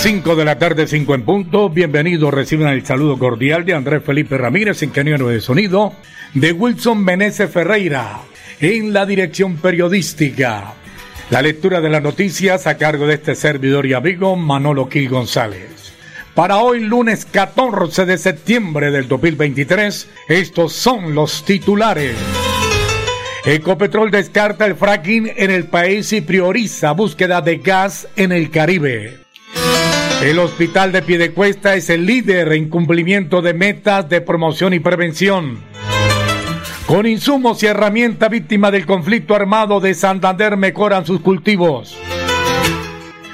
5 0.00 0.36
de 0.36 0.44
la 0.44 0.60
tarde, 0.60 0.86
5 0.86 1.12
en 1.16 1.24
punto. 1.24 1.68
Bienvenidos, 1.68 2.32
reciben 2.32 2.68
el 2.68 2.86
saludo 2.86 3.18
cordial 3.18 3.64
de 3.64 3.74
Andrés 3.74 4.00
Felipe 4.04 4.38
Ramírez, 4.38 4.80
ingeniero 4.84 5.26
de 5.26 5.40
sonido, 5.40 5.92
de 6.34 6.52
Wilson 6.52 7.02
Meneses 7.02 7.50
Ferreira, 7.50 8.20
en 8.60 8.92
la 8.92 9.06
dirección 9.06 9.56
periodística. 9.56 10.72
La 11.30 11.42
lectura 11.42 11.80
de 11.80 11.88
las 11.88 12.00
noticias 12.00 12.68
a 12.68 12.76
cargo 12.76 13.08
de 13.08 13.14
este 13.14 13.34
servidor 13.34 13.86
y 13.86 13.94
amigo 13.94 14.36
Manolo 14.36 14.88
Quil 14.88 15.08
González. 15.08 15.92
Para 16.32 16.58
hoy, 16.58 16.78
lunes 16.78 17.26
14 17.26 18.06
de 18.06 18.18
septiembre 18.18 18.92
del 18.92 19.08
2023, 19.08 20.08
estos 20.28 20.74
son 20.74 21.12
los 21.16 21.44
titulares. 21.44 22.14
Ecopetrol 23.44 24.12
descarta 24.12 24.64
el 24.64 24.76
fracking 24.76 25.32
en 25.36 25.50
el 25.50 25.64
país 25.64 26.12
y 26.12 26.20
prioriza 26.20 26.92
búsqueda 26.92 27.40
de 27.40 27.56
gas 27.56 28.06
en 28.14 28.30
el 28.30 28.52
Caribe. 28.52 29.27
El 30.22 30.40
Hospital 30.40 30.90
de 30.90 31.02
Piedecuesta 31.02 31.76
es 31.76 31.88
el 31.90 32.04
líder 32.04 32.52
en 32.52 32.68
cumplimiento 32.68 33.40
de 33.40 33.54
metas 33.54 34.08
de 34.08 34.20
promoción 34.20 34.74
y 34.74 34.80
prevención. 34.80 35.60
Con 36.86 37.06
insumos 37.06 37.62
y 37.62 37.66
herramientas 37.66 38.28
víctimas 38.28 38.72
del 38.72 38.84
conflicto 38.84 39.36
armado 39.36 39.78
de 39.78 39.94
Santander 39.94 40.56
mejoran 40.56 41.06
sus 41.06 41.20
cultivos. 41.20 41.96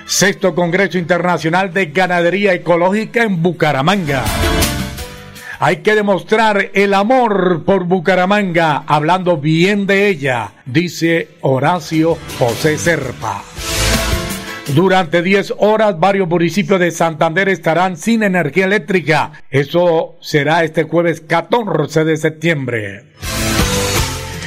Sexto 0.04 0.54
Congreso 0.54 0.98
Internacional 0.98 1.72
de 1.72 1.86
Ganadería 1.86 2.52
Ecológica 2.52 3.22
en 3.22 3.42
Bucaramanga. 3.42 4.22
Hay 5.60 5.78
que 5.78 5.94
demostrar 5.94 6.70
el 6.74 6.92
amor 6.92 7.62
por 7.64 7.84
Bucaramanga 7.84 8.84
hablando 8.86 9.38
bien 9.38 9.86
de 9.86 10.08
ella, 10.08 10.52
dice 10.66 11.30
Horacio 11.40 12.18
José 12.38 12.76
Serpa. 12.76 13.42
Durante 14.68 15.22
10 15.22 15.54
horas, 15.58 16.00
varios 16.00 16.26
municipios 16.26 16.80
de 16.80 16.90
Santander 16.90 17.50
estarán 17.50 17.98
sin 17.98 18.22
energía 18.22 18.64
eléctrica. 18.64 19.32
Eso 19.50 20.16
será 20.20 20.64
este 20.64 20.84
jueves 20.84 21.20
14 21.20 22.04
de 22.04 22.16
septiembre. 22.16 23.04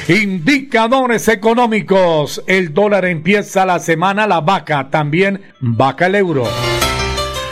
Indicadores 0.08 1.28
económicos. 1.28 2.42
El 2.46 2.74
dólar 2.74 3.04
empieza 3.04 3.64
la 3.64 3.78
semana 3.78 4.26
la 4.26 4.40
vaca, 4.40 4.90
también 4.90 5.42
vaca 5.60 6.06
el 6.06 6.16
euro. 6.16 6.44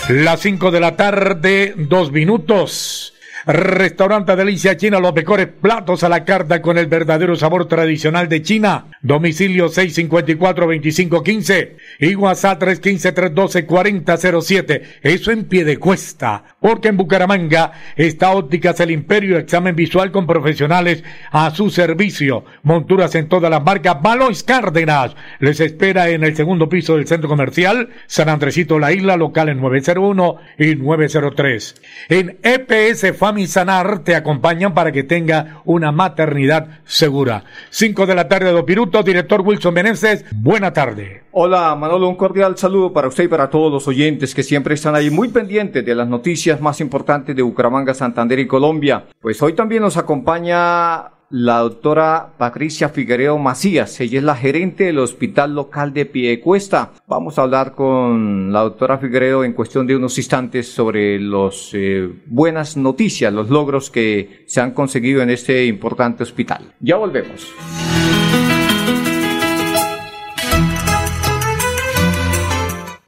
Las 0.08 0.40
5 0.40 0.70
de 0.70 0.80
la 0.80 0.96
tarde, 0.96 1.74
dos 1.76 2.10
minutos. 2.10 3.05
Restaurante 3.46 4.34
Delicia 4.34 4.76
China, 4.76 4.98
los 4.98 5.14
mejores 5.14 5.46
platos 5.46 6.02
a 6.02 6.08
la 6.08 6.24
carta 6.24 6.60
con 6.60 6.78
el 6.78 6.88
verdadero 6.88 7.36
sabor 7.36 7.68
tradicional 7.68 8.28
de 8.28 8.42
China. 8.42 8.86
Domicilio 9.02 9.68
654-2515 9.68 11.76
y 12.00 12.16
WhatsApp 12.16 12.60
315-312-4007. 12.60 14.82
Eso 15.00 15.30
en 15.30 15.44
pie 15.44 15.64
de 15.64 15.76
cuesta. 15.76 16.42
Porque 16.58 16.88
en 16.88 16.96
Bucaramanga 16.96 17.70
está 17.94 18.32
Ópticas 18.32 18.80
El 18.80 18.90
Imperio, 18.90 19.38
examen 19.38 19.76
visual 19.76 20.10
con 20.10 20.26
profesionales 20.26 21.04
a 21.30 21.52
su 21.52 21.70
servicio. 21.70 22.44
Monturas 22.64 23.14
en 23.14 23.28
todas 23.28 23.48
las 23.48 23.62
marcas. 23.62 24.02
Valois 24.02 24.42
Cárdenas 24.42 25.14
les 25.38 25.60
espera 25.60 26.08
en 26.08 26.24
el 26.24 26.34
segundo 26.34 26.68
piso 26.68 26.96
del 26.96 27.06
centro 27.06 27.28
comercial 27.28 27.90
San 28.08 28.28
Andresito 28.28 28.80
La 28.80 28.92
Isla, 28.92 29.16
local 29.16 29.50
en 29.50 29.60
901 29.60 30.36
y 30.58 30.74
903. 30.74 31.76
En 32.08 32.38
EPS 32.42 33.16
Family 33.16 33.35
Sanar 33.44 33.98
te 33.98 34.14
acompañan 34.14 34.72
para 34.72 34.92
que 34.92 35.02
tenga 35.02 35.60
una 35.66 35.92
maternidad 35.92 36.80
segura. 36.86 37.44
5 37.70 38.06
de 38.06 38.14
la 38.14 38.28
tarde, 38.28 38.52
Dos 38.52 38.64
Piruto, 38.64 39.02
director 39.02 39.42
Wilson 39.42 39.74
Meneses, 39.74 40.24
buena 40.32 40.72
tarde. 40.72 41.24
Hola 41.32 41.74
Manolo, 41.74 42.08
un 42.08 42.16
cordial 42.16 42.56
saludo 42.56 42.94
para 42.94 43.08
usted 43.08 43.24
y 43.24 43.28
para 43.28 43.50
todos 43.50 43.70
los 43.70 43.86
oyentes 43.86 44.34
que 44.34 44.42
siempre 44.42 44.74
están 44.74 44.94
ahí 44.94 45.10
muy 45.10 45.28
pendientes 45.28 45.84
de 45.84 45.94
las 45.94 46.08
noticias 46.08 46.60
más 46.62 46.80
importantes 46.80 47.36
de 47.36 47.42
Bucaramanga, 47.42 47.92
Santander 47.92 48.38
y 48.38 48.46
Colombia. 48.46 49.04
Pues 49.20 49.42
hoy 49.42 49.52
también 49.52 49.82
nos 49.82 49.98
acompaña 49.98 51.15
la 51.30 51.58
doctora 51.58 52.32
Patricia 52.38 52.88
Figueredo 52.88 53.38
Macías. 53.38 54.00
Ella 54.00 54.18
es 54.18 54.24
la 54.24 54.36
gerente 54.36 54.84
del 54.84 54.98
Hospital 54.98 55.54
Local 55.54 55.92
de 55.92 56.06
Piedecuesta. 56.06 56.92
Vamos 57.06 57.38
a 57.38 57.42
hablar 57.42 57.72
con 57.72 58.52
la 58.52 58.60
doctora 58.60 58.98
Figueredo 58.98 59.44
en 59.44 59.52
cuestión 59.52 59.86
de 59.86 59.96
unos 59.96 60.16
instantes 60.18 60.72
sobre 60.72 61.18
las 61.18 61.70
eh, 61.72 62.08
buenas 62.26 62.76
noticias, 62.76 63.32
los 63.32 63.50
logros 63.50 63.90
que 63.90 64.44
se 64.46 64.60
han 64.60 64.72
conseguido 64.72 65.22
en 65.22 65.30
este 65.30 65.66
importante 65.66 66.22
hospital. 66.22 66.74
Ya 66.80 66.96
volvemos. 66.96 67.46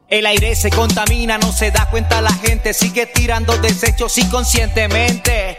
El 0.08 0.24
aire 0.24 0.54
se 0.54 0.70
contamina, 0.70 1.36
no 1.36 1.52
se 1.52 1.70
da 1.70 1.88
cuenta 1.90 2.22
la 2.22 2.32
gente, 2.32 2.72
sigue 2.72 3.04
tirando 3.04 3.54
desechos 3.58 4.16
inconscientemente. 4.16 5.58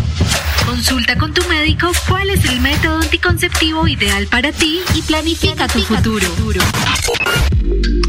Consulta 0.71 1.17
con 1.17 1.33
tu 1.33 1.45
médico 1.49 1.91
cuál 2.07 2.29
es 2.29 2.45
el 2.45 2.61
método 2.61 2.95
anticonceptivo 2.95 3.89
ideal 3.89 4.25
para 4.27 4.53
ti 4.53 4.79
y 4.95 5.01
planifica 5.01 5.67
tu 5.67 5.81
futuro. 5.81 6.25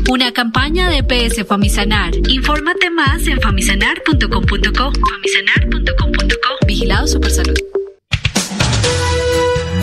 Una 0.08 0.32
campaña 0.32 0.88
de 0.88 1.02
PS 1.02 1.44
Famisanar. 1.44 2.14
Infórmate 2.28 2.88
más 2.90 3.26
en 3.26 3.40
famisanar.com.co. 3.40 4.92
Famisanar.com.co. 4.92 6.64
Vigilado 6.64 7.08
Supersalud. 7.08 7.58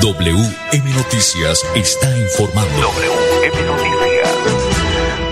WM 0.02 0.94
Noticias 0.96 1.66
está 1.76 2.18
informando. 2.18 2.80
WM 2.80 3.68
Noticias. 3.68 3.99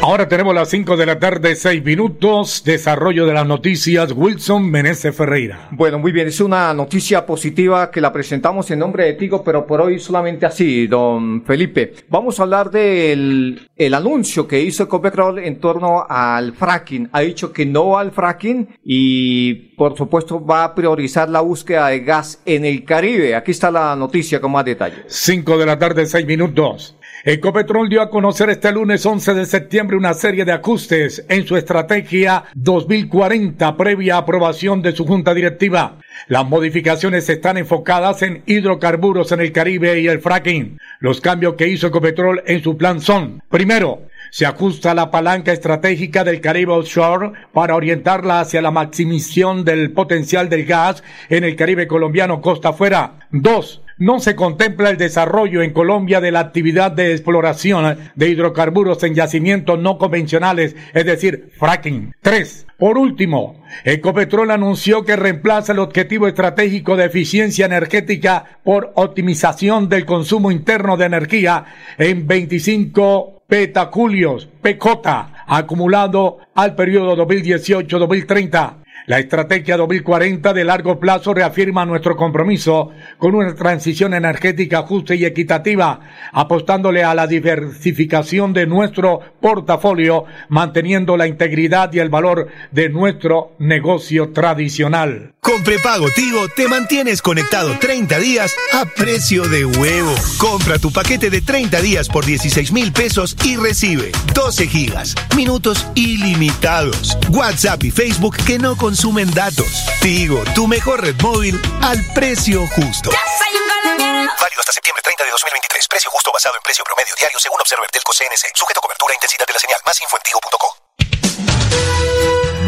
Ahora 0.08 0.30
tenemos 0.30 0.56
las 0.56 0.70
5 0.70 0.96
de 0.96 1.06
la 1.06 1.20
tarde, 1.20 1.54
6 1.54 1.84
minutos. 1.84 2.64
Desarrollo 2.64 3.26
de 3.26 3.34
las 3.34 3.46
noticias. 3.46 4.14
Wilson 4.16 4.72
Meneses 4.72 5.14
Ferreira. 5.14 5.68
Bueno, 5.72 6.00
muy 6.00 6.14
bien. 6.14 6.30
Es 6.30 6.40
una 6.40 6.74
noticia 6.74 7.26
positiva 7.26 7.92
que 7.92 8.00
la 8.00 8.14
presentamos 8.14 8.72
en 8.72 8.80
nombre 8.80 9.04
de 9.04 9.16
Tigo, 9.16 9.44
pero 9.44 9.68
por 9.68 9.82
hoy 9.82 10.00
solamente 10.00 10.46
así, 10.46 10.88
don 10.88 11.44
Felipe. 11.44 11.94
Vamos 12.08 12.40
a 12.40 12.44
hablar 12.44 12.72
del 12.72 13.68
el 13.76 13.94
anuncio 13.94 14.48
que 14.48 14.62
hizo 14.62 14.84
Ecopetrol 14.84 15.40
en 15.40 15.60
torno 15.60 16.06
al 16.08 16.54
fracking. 16.54 17.10
Ha 17.12 17.20
dicho 17.20 17.52
que 17.52 17.66
no 17.66 17.98
al 17.98 18.12
fracking 18.12 18.78
y, 18.86 19.76
por 19.76 19.98
supuesto, 19.98 20.42
va 20.42 20.64
a 20.64 20.74
priorizar 20.74 21.28
la 21.28 21.42
búsqueda 21.42 21.90
de 21.90 22.00
gas 22.00 22.42
en 22.46 22.64
el 22.64 22.86
Caribe. 22.86 23.36
Aquí 23.36 23.52
está 23.52 23.70
la 23.70 23.94
noticia 23.98 24.40
con 24.40 24.54
más 24.54 24.64
detalle. 24.64 25.04
5 25.08 25.58
de 25.58 25.66
la 25.66 25.78
tarde, 25.78 26.06
6 26.06 26.26
minutos. 26.26 26.97
Ecopetrol 27.30 27.90
dio 27.90 28.02
a 28.02 28.10
conocer 28.10 28.50
este 28.50 28.72
lunes 28.72 29.06
11 29.06 29.34
de 29.34 29.46
septiembre 29.46 29.98
una 29.98 30.14
serie 30.14 30.46
de 30.46 30.54
ajustes 30.54 31.26
en 31.28 31.46
su 31.46 31.58
estrategia 31.58 32.46
2040 32.56 33.76
previa 33.76 34.16
aprobación 34.16 34.82
de 34.82 34.94
su 34.94 35.06
junta 35.06 35.34
directiva. 35.34 35.98
Las 36.30 36.48
modificaciones 36.48 37.28
están 37.28 37.58
enfocadas 37.58 38.22
en 38.22 38.44
hidrocarburos 38.46 39.34
en 39.34 39.42
el 39.42 39.52
Caribe 39.52 40.00
y 40.00 40.08
el 40.08 40.22
fracking. 40.22 40.78
Los 41.02 41.20
cambios 41.20 41.56
que 41.56 41.68
hizo 41.68 41.88
Ecopetrol 41.88 42.44
en 42.48 42.64
su 42.64 42.78
plan 42.78 43.02
son, 43.02 43.44
primero, 43.50 44.04
se 44.32 44.46
ajusta 44.46 44.94
la 44.94 45.12
palanca 45.12 45.52
estratégica 45.52 46.24
del 46.24 46.40
Caribe 46.40 46.72
Offshore 46.72 47.34
para 47.52 47.76
orientarla 47.76 48.40
hacia 48.40 48.62
la 48.62 48.72
maximización 48.72 49.66
del 49.66 49.92
potencial 49.92 50.48
del 50.48 50.66
gas 50.66 51.04
en 51.28 51.44
el 51.44 51.58
Caribe 51.58 51.88
colombiano 51.88 52.40
costa 52.40 52.70
afuera. 52.70 53.28
Dos, 53.32 53.82
no 53.98 54.20
se 54.20 54.36
contempla 54.36 54.90
el 54.90 54.98
desarrollo 54.98 55.62
en 55.62 55.74
Colombia 55.74 56.22
de 56.22 56.32
la 56.32 56.40
actividad 56.40 56.92
de 56.92 57.12
exploración 57.12 57.98
de 58.16 58.30
hidrocarburos 58.30 59.04
en 59.04 59.16
yacimientos 59.16 59.80
no 59.80 59.98
convencionales, 59.98 60.76
es 60.94 61.06
decir, 61.06 61.52
fracking. 61.58 62.14
Tres, 62.22 62.68
por 62.78 62.98
último, 62.98 63.64
Ecopetrol 63.84 64.52
anunció 64.52 65.04
que 65.04 65.16
reemplaza 65.16 65.74
el 65.74 65.80
objetivo 65.80 66.28
estratégico 66.28 66.96
de 66.96 67.06
eficiencia 67.06 67.66
energética 67.66 68.60
por 68.64 68.92
optimización 68.96 69.90
del 69.90 70.06
consumo 70.06 70.52
interno 70.52 70.98
de 70.98 71.06
energía 71.06 71.66
en 71.98 72.28
25 72.28 73.44
petaculios, 73.48 74.50
PJ, 74.62 75.30
acumulado 75.48 76.40
al 76.54 76.76
periodo 76.76 77.16
2018-2030. 77.26 78.87
La 79.08 79.20
estrategia 79.20 79.78
2040 79.78 80.52
de 80.54 80.66
largo 80.66 81.00
plazo 81.00 81.34
reafirma 81.34 81.86
nuestro 81.86 82.18
compromiso 82.18 82.92
con 83.18 83.36
una 83.36 83.56
transición 83.56 84.14
energética 84.14 84.82
justa 84.82 85.16
y 85.16 85.24
equitativa, 85.24 86.02
apostándole 86.34 87.06
a 87.06 87.16
la 87.16 87.26
diversificación 87.26 88.52
de 88.52 88.68
nuestro 88.68 89.22
portafolio, 89.40 90.26
manteniendo 90.50 91.16
la 91.16 91.26
integridad 91.26 91.94
y 91.94 92.00
el 92.00 92.10
valor 92.10 92.50
de 92.72 92.90
nuestro 92.90 93.54
negocio 93.60 94.34
tradicional. 94.34 95.32
Con 95.40 95.64
prepago 95.64 96.10
Tigo 96.14 96.50
te 96.54 96.68
mantienes 96.68 97.22
conectado 97.22 97.80
30 97.80 98.20
días 98.20 98.54
a 98.74 98.84
precio 98.84 99.48
de 99.48 99.64
huevo. 99.64 100.14
Compra 100.38 100.78
tu 100.78 100.92
paquete 100.92 101.30
de 101.30 101.40
30 101.40 101.80
días 101.80 102.10
por 102.10 102.26
16 102.26 102.74
mil 102.74 102.92
pesos 102.92 103.38
y 103.46 103.56
recibe 103.56 104.12
12 104.34 104.68
gigas, 104.68 105.16
minutos 105.38 105.88
ilimitados, 105.96 107.18
WhatsApp 107.30 107.86
y 107.86 107.92
Facebook 107.92 108.36
que 108.46 108.60
no 108.60 108.76
consumen 108.98 109.30
datos. 109.30 109.86
Tigo, 110.02 110.44
tu 110.56 110.68
mejor 110.68 111.02
red 111.02 111.16
móvil 111.22 111.62
al 111.84 112.04
precio 112.16 112.66
justo. 112.66 113.12
Válido 113.12 114.60
hasta 114.60 114.72
septiembre 114.72 115.04
30 115.04 115.24
de 115.24 115.30
2023. 115.30 115.88
Precio 115.88 116.10
justo 116.10 116.32
basado 116.34 116.56
en 116.56 116.64
precio 116.64 116.84
promedio 116.84 117.14
diario 117.20 117.38
según 117.38 117.62
Observer 117.62 117.88
Telco 117.92 118.12
CNC. 118.12 118.58
Sujeto 118.58 118.80
a 118.80 118.82
cobertura 118.82 119.14
e 119.14 119.18
intensidad 119.18 119.46
de 119.46 119.54
la 119.54 119.60
señal. 119.60 119.78
Más 119.86 120.02
info 120.02 120.18
en 120.18 120.24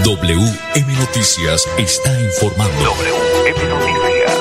WM 0.06 1.00
Noticias 1.00 1.68
está 1.80 2.12
informando. 2.22 2.94
WM 2.94 3.64
Noticias. 3.66 4.38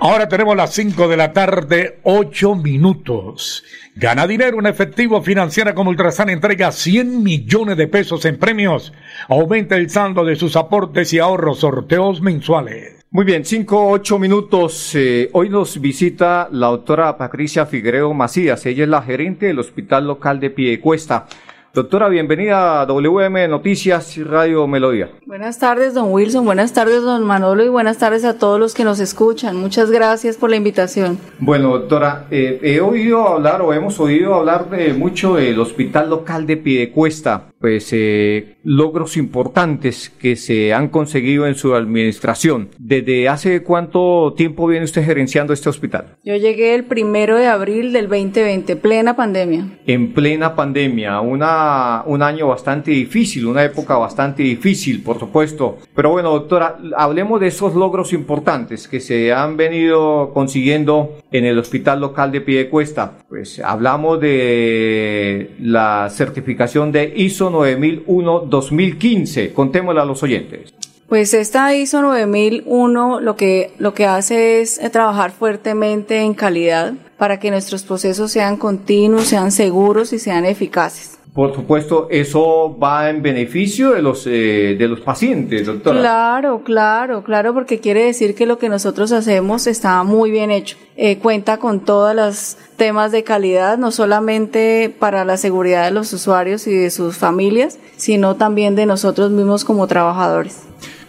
Ahora 0.00 0.28
tenemos 0.30 0.56
las 0.56 0.72
5 0.72 1.08
de 1.08 1.16
la 1.18 1.34
tarde, 1.34 2.00
8 2.04 2.54
minutos. 2.54 3.64
Gana 3.96 4.26
dinero 4.26 4.58
en 4.58 4.66
efectivo 4.66 5.22
financiera 5.22 5.72
como 5.72 5.90
Ultrasan 5.90 6.28
entrega 6.28 6.72
100 6.72 7.22
millones 7.22 7.76
de 7.76 7.86
pesos 7.86 8.24
en 8.24 8.38
premios. 8.38 8.92
Aumenta 9.28 9.76
el 9.76 9.88
saldo 9.88 10.24
de 10.24 10.34
sus 10.34 10.56
aportes 10.56 11.12
y 11.12 11.20
ahorros, 11.20 11.60
sorteos 11.60 12.20
mensuales. 12.20 13.04
Muy 13.12 13.24
bien, 13.24 13.44
5, 13.44 13.90
8 13.90 14.18
minutos. 14.18 14.96
Eh, 14.96 15.30
hoy 15.32 15.48
nos 15.48 15.80
visita 15.80 16.48
la 16.50 16.66
doctora 16.66 17.16
Patricia 17.16 17.66
Figueredo 17.66 18.12
Macías. 18.12 18.66
Ella 18.66 18.82
es 18.82 18.90
la 18.90 19.02
gerente 19.02 19.46
del 19.46 19.60
Hospital 19.60 20.08
Local 20.08 20.40
de 20.40 20.50
Piedecuesta. 20.50 21.28
Doctora, 21.74 22.08
bienvenida 22.08 22.82
a 22.82 22.86
WM 22.86 23.48
Noticias 23.48 24.16
y 24.16 24.22
Radio 24.22 24.64
Melodía. 24.68 25.10
Buenas 25.26 25.58
tardes, 25.58 25.92
don 25.92 26.12
Wilson. 26.12 26.44
Buenas 26.44 26.72
tardes, 26.72 27.02
don 27.02 27.24
Manolo. 27.24 27.64
Y 27.64 27.68
buenas 27.68 27.98
tardes 27.98 28.24
a 28.24 28.38
todos 28.38 28.60
los 28.60 28.74
que 28.74 28.84
nos 28.84 29.00
escuchan. 29.00 29.56
Muchas 29.56 29.90
gracias 29.90 30.36
por 30.36 30.50
la 30.50 30.56
invitación. 30.56 31.18
Bueno, 31.40 31.70
doctora, 31.70 32.26
eh, 32.30 32.60
he 32.62 32.80
oído 32.80 33.26
hablar 33.26 33.60
o 33.60 33.72
hemos 33.72 33.98
oído 33.98 34.36
hablar 34.36 34.70
de 34.70 34.92
mucho 34.92 35.34
del 35.34 35.58
Hospital 35.58 36.10
Local 36.10 36.46
de 36.46 36.58
Piedecuesta. 36.58 37.46
Pues 37.64 37.88
eh, 37.92 38.56
logros 38.62 39.16
importantes 39.16 40.10
que 40.10 40.36
se 40.36 40.74
han 40.74 40.88
conseguido 40.88 41.46
en 41.46 41.54
su 41.54 41.74
administración. 41.74 42.68
¿Desde 42.76 43.26
hace 43.30 43.62
cuánto 43.62 44.34
tiempo 44.36 44.66
viene 44.66 44.84
usted 44.84 45.02
gerenciando 45.02 45.54
este 45.54 45.70
hospital? 45.70 46.16
Yo 46.22 46.36
llegué 46.36 46.74
el 46.74 46.84
primero 46.84 47.38
de 47.38 47.46
abril 47.46 47.94
del 47.94 48.10
2020, 48.10 48.76
plena 48.76 49.16
pandemia. 49.16 49.78
En 49.86 50.12
plena 50.12 50.54
pandemia, 50.54 51.22
una, 51.22 52.02
un 52.04 52.20
año 52.20 52.48
bastante 52.48 52.90
difícil, 52.90 53.46
una 53.46 53.64
época 53.64 53.96
bastante 53.96 54.42
difícil, 54.42 55.02
por 55.02 55.18
supuesto. 55.18 55.78
Pero 55.96 56.10
bueno, 56.10 56.32
doctora, 56.32 56.76
hablemos 56.98 57.40
de 57.40 57.46
esos 57.46 57.74
logros 57.74 58.12
importantes 58.12 58.86
que 58.88 59.00
se 59.00 59.32
han 59.32 59.56
venido 59.56 60.32
consiguiendo 60.34 61.16
en 61.32 61.46
el 61.46 61.58
hospital 61.58 62.00
local 62.00 62.30
de 62.30 62.42
Piedecuesta. 62.42 63.20
Pues 63.26 63.58
hablamos 63.58 64.20
de 64.20 65.52
la 65.60 66.10
certificación 66.10 66.92
de 66.92 67.10
ISO 67.16 67.53
9001-2015. 67.54 69.52
Contémosla 69.52 70.02
a 70.02 70.04
los 70.04 70.22
oyentes. 70.22 70.74
Pues 71.08 71.34
esta 71.34 71.74
ISO 71.74 72.02
9001 72.02 73.20
lo 73.20 73.36
que, 73.36 73.72
lo 73.78 73.94
que 73.94 74.06
hace 74.06 74.60
es 74.60 74.78
eh, 74.78 74.90
trabajar 74.90 75.32
fuertemente 75.32 76.20
en 76.20 76.34
calidad 76.34 76.94
para 77.18 77.38
que 77.38 77.50
nuestros 77.50 77.82
procesos 77.82 78.32
sean 78.32 78.56
continuos, 78.56 79.24
sean 79.24 79.52
seguros 79.52 80.12
y 80.12 80.18
sean 80.18 80.44
eficaces. 80.46 81.18
Por 81.34 81.52
supuesto, 81.52 82.06
eso 82.10 82.78
va 82.78 83.10
en 83.10 83.20
beneficio 83.20 83.90
de 83.90 84.02
los 84.02 84.24
eh, 84.24 84.76
de 84.78 84.86
los 84.86 85.00
pacientes, 85.00 85.66
doctora. 85.66 85.98
Claro, 85.98 86.62
claro, 86.62 87.24
claro, 87.24 87.52
porque 87.52 87.80
quiere 87.80 88.04
decir 88.04 88.36
que 88.36 88.46
lo 88.46 88.58
que 88.58 88.68
nosotros 88.68 89.10
hacemos 89.10 89.66
está 89.66 90.00
muy 90.04 90.30
bien 90.30 90.52
hecho. 90.52 90.76
Eh, 90.96 91.18
cuenta 91.18 91.56
con 91.56 91.80
todos 91.80 92.14
los 92.14 92.56
temas 92.76 93.10
de 93.10 93.24
calidad, 93.24 93.78
no 93.78 93.90
solamente 93.90 94.94
para 94.96 95.24
la 95.24 95.36
seguridad 95.36 95.86
de 95.86 95.90
los 95.90 96.12
usuarios 96.12 96.68
y 96.68 96.74
de 96.76 96.90
sus 96.92 97.16
familias, 97.16 97.80
sino 97.96 98.36
también 98.36 98.76
de 98.76 98.86
nosotros 98.86 99.32
mismos 99.32 99.64
como 99.64 99.88
trabajadores. 99.88 100.62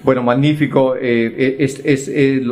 Bueno, 0.06 0.22
magnífico. 0.22 0.96
Eh, 0.96 1.56
es, 1.58 1.82
es, 1.84 2.12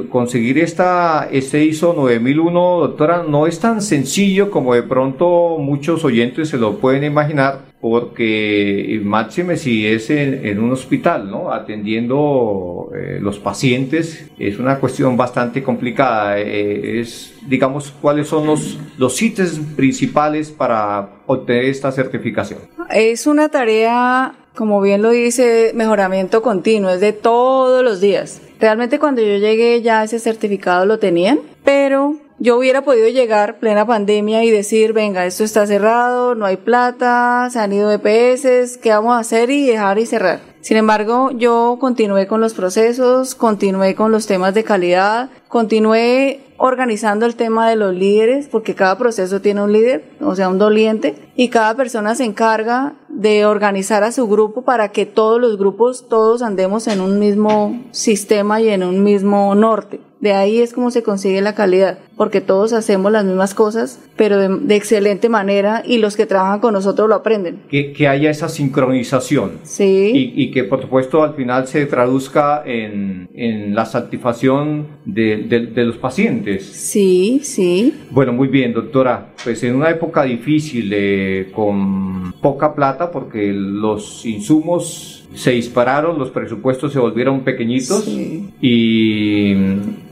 conseguir 0.10 0.58
esta, 0.58 1.30
este 1.32 1.64
ISO 1.64 1.94
9001, 1.94 2.80
doctora, 2.80 3.24
no 3.30 3.46
es 3.46 3.60
tan 3.60 3.80
sencillo 3.84 4.50
como 4.50 4.74
de 4.74 4.82
pronto 4.82 5.58
muchos 5.60 6.04
oyentes 6.04 6.50
se 6.50 6.58
lo 6.58 6.80
pueden 6.80 7.04
imaginar 7.04 7.74
porque 7.80 9.00
máxime 9.04 9.58
si 9.58 9.86
es 9.86 10.10
en, 10.10 10.58
un 10.58 10.72
hospital, 10.72 11.30
¿no? 11.30 11.52
Atendiendo 11.52 12.90
eh, 12.96 13.20
los 13.22 13.38
pacientes, 13.38 14.32
es 14.40 14.58
una 14.58 14.80
cuestión 14.80 15.16
bastante 15.16 15.62
complicada. 15.62 16.40
Eh, 16.40 17.02
es, 17.02 17.36
digamos, 17.46 17.94
cuáles 18.02 18.30
son 18.30 18.48
los, 18.48 18.80
los 18.98 19.16
sitios 19.16 19.60
principales 19.76 20.50
para 20.50 21.10
obtener 21.28 21.66
esta 21.66 21.92
certificación. 21.92 22.62
Es 22.90 23.28
una 23.28 23.50
tarea, 23.50 24.34
como 24.56 24.82
bien 24.82 25.02
lo 25.02 25.10
dice, 25.10 25.72
mejoramiento 25.74 26.42
continuo, 26.42 26.92
es 26.92 27.02
de 27.02 27.14
todos 27.14 27.84
los 27.84 28.02
días. 28.02 28.42
Realmente 28.60 29.00
cuando 29.00 29.22
yo 29.22 29.38
llegué 29.38 29.82
ya 29.82 30.04
ese 30.04 30.20
certificado 30.20 30.86
lo 30.86 31.00
tenían, 31.00 31.40
pero 31.64 32.16
yo 32.40 32.58
hubiera 32.58 32.82
podido 32.84 33.08
llegar 33.08 33.60
plena 33.60 33.86
pandemia 33.86 34.44
y 34.44 34.52
decir, 34.52 34.94
venga, 34.94 35.26
esto 35.26 35.44
está 35.44 35.66
cerrado, 35.66 36.36
no 36.36 36.46
hay 36.46 36.58
plata, 36.58 37.48
se 37.52 37.60
han 37.60 37.74
ido 37.74 37.92
EPS, 37.92 38.78
¿qué 38.78 38.90
vamos 38.90 39.16
a 39.16 39.20
hacer? 39.20 39.50
Y 39.50 39.66
dejar 39.66 39.98
y 39.98 40.06
cerrar. 40.06 40.42
Sin 40.62 40.78
embargo, 40.78 41.32
yo 41.32 41.78
continué 41.80 42.28
con 42.28 42.42
los 42.42 42.54
procesos, 42.54 43.36
continué 43.36 43.96
con 43.96 44.12
los 44.12 44.28
temas 44.28 44.54
de 44.54 44.64
calidad, 44.64 45.30
continué 45.48 46.42
organizando 46.58 47.26
el 47.26 47.36
tema 47.36 47.70
de 47.70 47.76
los 47.76 47.94
líderes, 47.94 48.48
porque 48.48 48.76
cada 48.76 48.98
proceso 48.98 49.42
tiene 49.42 49.62
un 49.62 49.74
líder, 49.74 50.06
o 50.22 50.36
sea, 50.36 50.48
un 50.48 50.58
doliente, 50.58 51.16
y 51.36 51.50
cada 51.50 51.76
persona 51.76 52.16
se 52.16 52.24
encarga 52.24 52.94
de 53.14 53.46
organizar 53.46 54.04
a 54.04 54.12
su 54.12 54.28
grupo 54.28 54.64
para 54.64 54.90
que 54.90 55.06
todos 55.06 55.40
los 55.40 55.58
grupos, 55.58 56.08
todos 56.10 56.42
andemos 56.42 56.88
en 56.88 57.02
un 57.02 57.20
mismo 57.20 57.82
sistema 57.92 58.62
y 58.62 58.70
en 58.70 58.84
un 58.84 59.04
mismo 59.04 59.54
norte. 59.56 60.00
De 60.24 60.32
ahí 60.32 60.62
es 60.62 60.72
como 60.72 60.90
se 60.90 61.04
consigue 61.04 61.42
la 61.42 61.54
calidad, 61.54 62.00
porque 62.16 62.40
todos 62.40 62.72
hacemos 62.72 63.12
las 63.12 63.26
mismas 63.26 63.54
cosas, 63.54 64.00
pero 64.16 64.38
de, 64.38 64.74
excelente 64.74 65.28
manera 65.28 65.84
y 65.86 65.98
los 65.98 66.16
que 66.16 66.26
trabajan 66.26 66.62
con 66.62 66.74
nosotros 66.74 67.10
lo 67.10 67.16
aprenden. 67.16 67.60
Que, 67.68 67.92
que 67.92 68.08
haya 68.08 68.30
esa 68.30 68.48
sincronización. 68.48 69.60
Sí. 69.64 70.12
Y, 70.14 70.44
y, 70.44 70.52
que 70.52 70.64
por 70.64 70.82
supuesto 70.82 71.24
al 71.24 71.34
final 71.34 71.68
se 71.68 71.86
traduzca 71.88 72.64
en, 72.66 73.28
en 73.34 73.76
la 73.76 73.84
satisfacción 73.86 74.88
de, 75.04 75.44
de, 75.76 75.84
los 75.84 75.98
pacientes. 75.98 76.68
Sí, 76.68 77.42
sí. 77.44 77.94
Bueno, 78.10 78.32
muy 78.32 78.48
bien, 78.48 78.74
doctora. 78.74 79.34
Pues 79.44 79.62
en 79.66 79.76
una 79.76 79.90
época 79.90 80.24
difícil, 80.24 80.90
eh, 80.94 81.52
con 81.54 82.32
poca 82.42 82.74
plata, 82.74 83.03
porque 83.12 83.52
los 83.54 84.26
insumos 84.26 85.23
se 85.36 85.52
dispararon, 85.52 86.20
los 86.20 86.30
presupuestos 86.30 86.94
se 86.94 87.00
volvieron 87.00 87.42
pequeñitos 87.42 88.08
y 88.08 89.56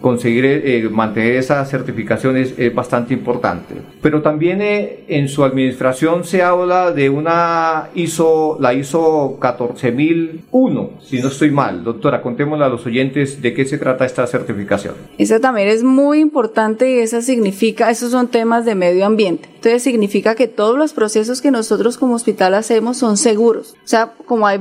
conseguir 0.02 0.46
eh, 0.46 0.90
mantener 0.90 1.36
esa 1.36 1.64
certificación 1.66 2.38
es, 2.38 2.52
bastante 2.74 3.14
importante. 3.14 3.76
Pero 4.02 4.22
también 4.22 4.62
eh, 4.62 5.04
en 5.08 5.28
su 5.28 5.44
administración 5.44 6.24
se 6.24 6.42
habla 6.42 6.92
de 6.92 7.10
una 7.10 7.90
ISO, 7.96 8.58
la 8.60 8.74
ISO 8.74 9.38
14001, 9.40 10.90
si 11.02 11.22
no 11.22 11.28
estoy 11.28 11.52
mal. 11.52 11.84
Doctora, 11.84 12.22
contémosle 12.22 12.66
a 12.66 12.70
los 12.70 12.86
oyentes 12.86 13.42
de 13.42 13.54
qué 13.54 13.66
se 13.66 13.78
trata 13.78 14.06
esta 14.06 14.26
certificación. 14.28 14.96
Esa 15.18 15.40
también 15.40 15.68
es 15.68 15.84
muy 15.84 16.20
importante 16.20 16.92
y 16.92 17.00
esa 17.00 17.22
significa, 17.22 17.90
esos 17.90 18.12
son 18.12 18.28
temas 18.28 18.66
de 18.66 18.76
medio 18.76 19.06
ambiente. 19.06 19.50
Entonces 19.62 19.84
significa 19.84 20.34
que 20.34 20.48
todos 20.48 20.76
los 20.76 20.94
procesos 20.94 21.40
que 21.40 21.52
nosotros 21.52 22.00
como 22.00 22.16
hospital 22.16 22.56
hacemos 22.56 22.98
son 22.98 23.16
seguros. 23.16 23.76
O 23.84 23.88
sea, 23.88 24.14
como 24.26 24.48
hay 24.48 24.58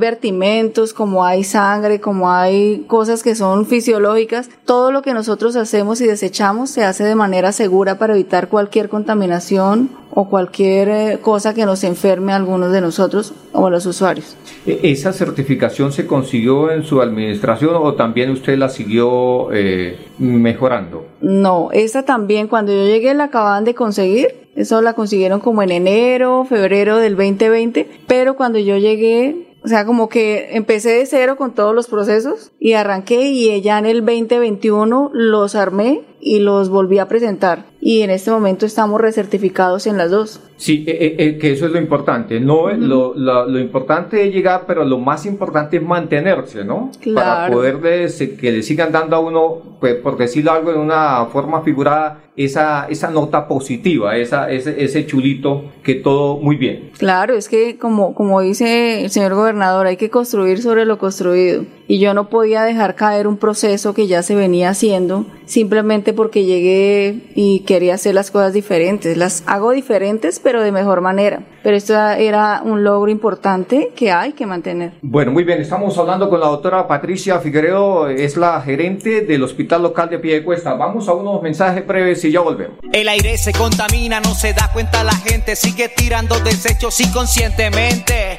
vertimentos, 0.51 0.93
como 0.93 1.25
hay 1.25 1.45
sangre, 1.45 2.01
como 2.01 2.31
hay 2.31 2.85
cosas 2.87 3.23
que 3.23 3.35
son 3.35 3.67
fisiológicas, 3.67 4.51
todo 4.65 4.93
lo 4.93 5.03
que 5.03 5.15
nosotros 5.15 5.57
hacemos 5.57 6.01
y 6.01 6.07
desechamos 6.07 6.71
se 6.71 6.85
hace 6.85 7.05
de 7.05 7.15
manera 7.15 7.53
segura 7.53 7.99
para 7.99 8.15
evitar 8.15 8.49
cualquier 8.49 8.89
contaminación 8.89 9.91
o 10.13 10.29
cualquier 10.29 10.89
eh, 10.89 11.19
cosa 11.23 11.55
que 11.55 11.65
nos 11.67 11.85
enferme 11.85 12.33
a 12.33 12.37
algunos 12.37 12.73
de 12.73 12.81
nosotros 12.81 13.33
o 13.53 13.67
a 13.67 13.71
los 13.71 13.87
usuarios. 13.87 14.37
¿E-, 14.67 14.81
¿Esa 14.83 15.13
certificación 15.13 15.93
se 15.93 16.07
consiguió 16.07 16.73
en 16.73 16.83
su 16.83 17.01
administración 17.01 17.77
o 17.77 17.95
también 17.95 18.31
usted 18.31 18.59
la 18.59 18.69
siguió 18.69 19.53
eh, 19.53 19.99
mejorando? 20.19 21.07
No, 21.21 21.69
esa 21.73 22.05
también 22.05 22.49
cuando 22.49 22.73
yo 22.73 22.85
llegué 22.85 23.15
la 23.15 23.25
acababan 23.25 23.65
de 23.65 23.75
conseguir. 23.75 24.41
Eso 24.57 24.83
la 24.83 24.95
consiguieron 24.95 25.39
como 25.39 25.63
en 25.63 25.71
enero, 25.71 26.45
febrero 26.45 26.99
del 26.99 27.15
2020, 27.15 27.89
pero 28.09 28.35
cuando 28.35 28.59
yo 28.59 28.77
llegué 28.77 29.50
o 29.63 29.69
sea, 29.69 29.85
como 29.85 30.09
que 30.09 30.57
empecé 30.57 30.91
de 30.91 31.07
cero 31.07 31.37
con 31.37 31.55
todos 31.55 31.75
los 31.75 31.87
procesos 31.87 32.53
y 32.59 32.73
arranqué 32.73 33.29
y 33.31 33.61
ya 33.61 33.79
en 33.79 33.87
el 33.87 34.05
2021 34.05 35.11
los 35.13 35.55
armé 35.55 36.03
y 36.21 36.39
los 36.39 36.71
volví 36.71 36.99
a 36.99 37.09
presentar. 37.09 37.70
Y 37.81 38.03
en 38.03 38.11
este 38.11 38.31
momento 38.31 38.67
estamos 38.67 39.01
recertificados 39.01 39.87
en 39.87 39.97
las 39.97 40.11
dos. 40.11 40.41
Sí, 40.57 40.85
eh, 40.87 41.17
eh, 41.19 41.39
que 41.39 41.53
eso 41.53 41.65
es 41.65 41.73
lo 41.73 41.79
importante. 41.79 42.39
No, 42.39 42.71
lo, 42.71 43.15
lo, 43.15 43.59
importante 43.59 44.29
es 44.29 44.35
llegar, 44.35 44.65
pero 44.67 44.85
lo 44.85 44.99
más 44.99 45.25
importante 45.25 45.79
es 45.79 45.83
mantenerse, 45.83 46.65
¿no? 46.65 46.91
Para 47.15 47.49
poder 47.51 47.81
que 47.81 48.53
le 48.53 48.63
sigan 48.63 48.93
dando 48.93 49.17
a 49.17 49.21
uno, 49.21 49.79
pues, 49.81 49.95
por 49.95 50.19
decirlo 50.19 50.53
algo 50.53 50.73
de 50.73 50.79
una 50.79 51.25
forma 51.33 51.63
figurada, 51.63 52.21
esa, 52.37 52.87
esa 52.89 53.11
nota 53.11 53.49
positiva, 53.49 54.17
esa, 54.17 54.51
ese, 54.51 54.83
ese 54.85 55.07
chulito 55.07 55.65
que 55.83 55.95
todo 55.95 56.37
muy 56.37 56.57
bien. 56.57 56.91
Claro, 56.99 57.35
es 57.35 57.49
que 57.49 57.79
como, 57.79 58.15
como 58.15 58.41
dice 58.43 59.05
el 59.05 59.11
señor 59.11 59.35
gobernador, 59.35 59.87
hay 59.87 59.97
que 59.97 60.11
construir 60.11 60.61
sobre 60.61 60.85
lo 60.85 60.99
construido. 60.99 61.65
Y 61.91 61.99
yo 61.99 62.15
no 62.15 62.29
podía 62.29 62.63
dejar 62.63 62.95
caer 62.95 63.27
un 63.27 63.37
proceso 63.37 63.95
que 63.95 64.07
ya 64.07 64.23
se 64.23 64.37
venía 64.37 64.69
haciendo 64.69 65.27
simplemente 65.47 66.13
porque 66.13 66.45
llegué 66.45 67.33
y 67.35 67.65
quería 67.67 67.95
hacer 67.95 68.15
las 68.15 68.31
cosas 68.31 68.53
diferentes. 68.53 69.17
Las 69.17 69.43
hago 69.47 69.73
diferentes, 69.73 70.39
pero 70.39 70.63
de 70.63 70.71
mejor 70.71 71.01
manera. 71.01 71.43
Pero 71.65 71.77
esto 71.77 71.95
era 71.95 72.63
un 72.65 72.85
logro 72.85 73.11
importante 73.11 73.91
que 73.97 74.13
hay 74.13 74.35
que 74.35 74.47
mantener. 74.47 74.93
Bueno, 75.03 75.33
muy 75.33 75.43
bien. 75.43 75.61
Estamos 75.61 75.99
hablando 75.99 76.31
con 76.31 76.39
la 76.39 76.47
doctora 76.47 76.87
Patricia 76.87 77.41
Figueredo, 77.41 78.09
es 78.09 78.37
la 78.37 78.61
gerente 78.61 79.23
del 79.23 79.43
Hospital 79.43 79.83
Local 79.83 80.11
de 80.11 80.21
Piedecuesta. 80.21 80.75
Vamos 80.75 81.09
a 81.09 81.15
unos 81.15 81.43
mensajes 81.43 81.85
breves 81.85 82.25
y 82.25 82.31
ya 82.31 82.39
volvemos. 82.39 82.79
El 82.93 83.09
aire 83.09 83.37
se 83.37 83.53
contamina, 83.53 84.21
no 84.21 84.33
se 84.35 84.53
da 84.53 84.71
cuenta 84.73 85.03
la 85.03 85.17
gente, 85.17 85.57
sigue 85.57 85.89
tirando 85.89 86.39
desechos 86.39 87.01
inconscientemente. 87.01 88.39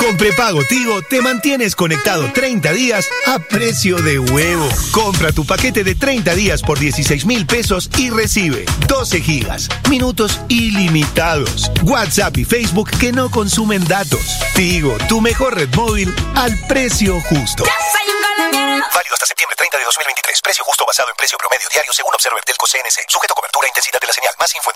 Con 0.00 0.16
prepago 0.16 0.64
Tigo 0.64 1.02
te 1.02 1.20
mantienes 1.20 1.76
conectado 1.76 2.32
30 2.32 2.72
días 2.72 3.06
a 3.26 3.38
precio 3.38 3.98
de 3.98 4.18
huevo. 4.18 4.66
Compra 4.92 5.30
tu 5.30 5.44
paquete 5.44 5.84
de 5.84 5.94
30 5.94 6.34
días 6.34 6.62
por 6.62 6.78
16 6.78 7.26
mil 7.26 7.44
pesos 7.44 7.90
y 7.98 8.08
recibe 8.08 8.64
12 8.88 9.20
gigas, 9.20 9.68
minutos 9.90 10.40
ilimitados, 10.48 11.70
WhatsApp 11.82 12.38
y 12.38 12.46
Facebook 12.46 12.90
que 12.98 13.12
no 13.12 13.30
consumen 13.30 13.86
datos. 13.86 14.40
Tigo, 14.54 14.96
tu 15.06 15.20
mejor 15.20 15.54
red 15.54 15.68
móvil 15.74 16.14
al 16.34 16.58
precio 16.66 17.20
justo. 17.20 17.64
Válido 17.64 19.14
hasta 19.14 19.26
septiembre 19.26 19.54
30 19.56 19.76
de 19.76 19.84
2023. 19.84 20.40
Precio 20.40 20.64
justo 20.64 20.86
basado 20.86 21.10
en 21.10 21.16
precio 21.16 21.36
promedio 21.36 21.68
diario 21.70 21.92
según 21.92 22.14
Observer 22.14 22.42
Telco 22.46 22.64
CNC. 22.66 23.04
Sujeto 23.06 23.34
a 23.34 23.36
cobertura 23.36 23.66
e 23.66 23.68
intensidad 23.68 24.00
de 24.00 24.06
la 24.06 24.14
señal. 24.14 24.32
Más 24.40 24.54
info 24.54 24.70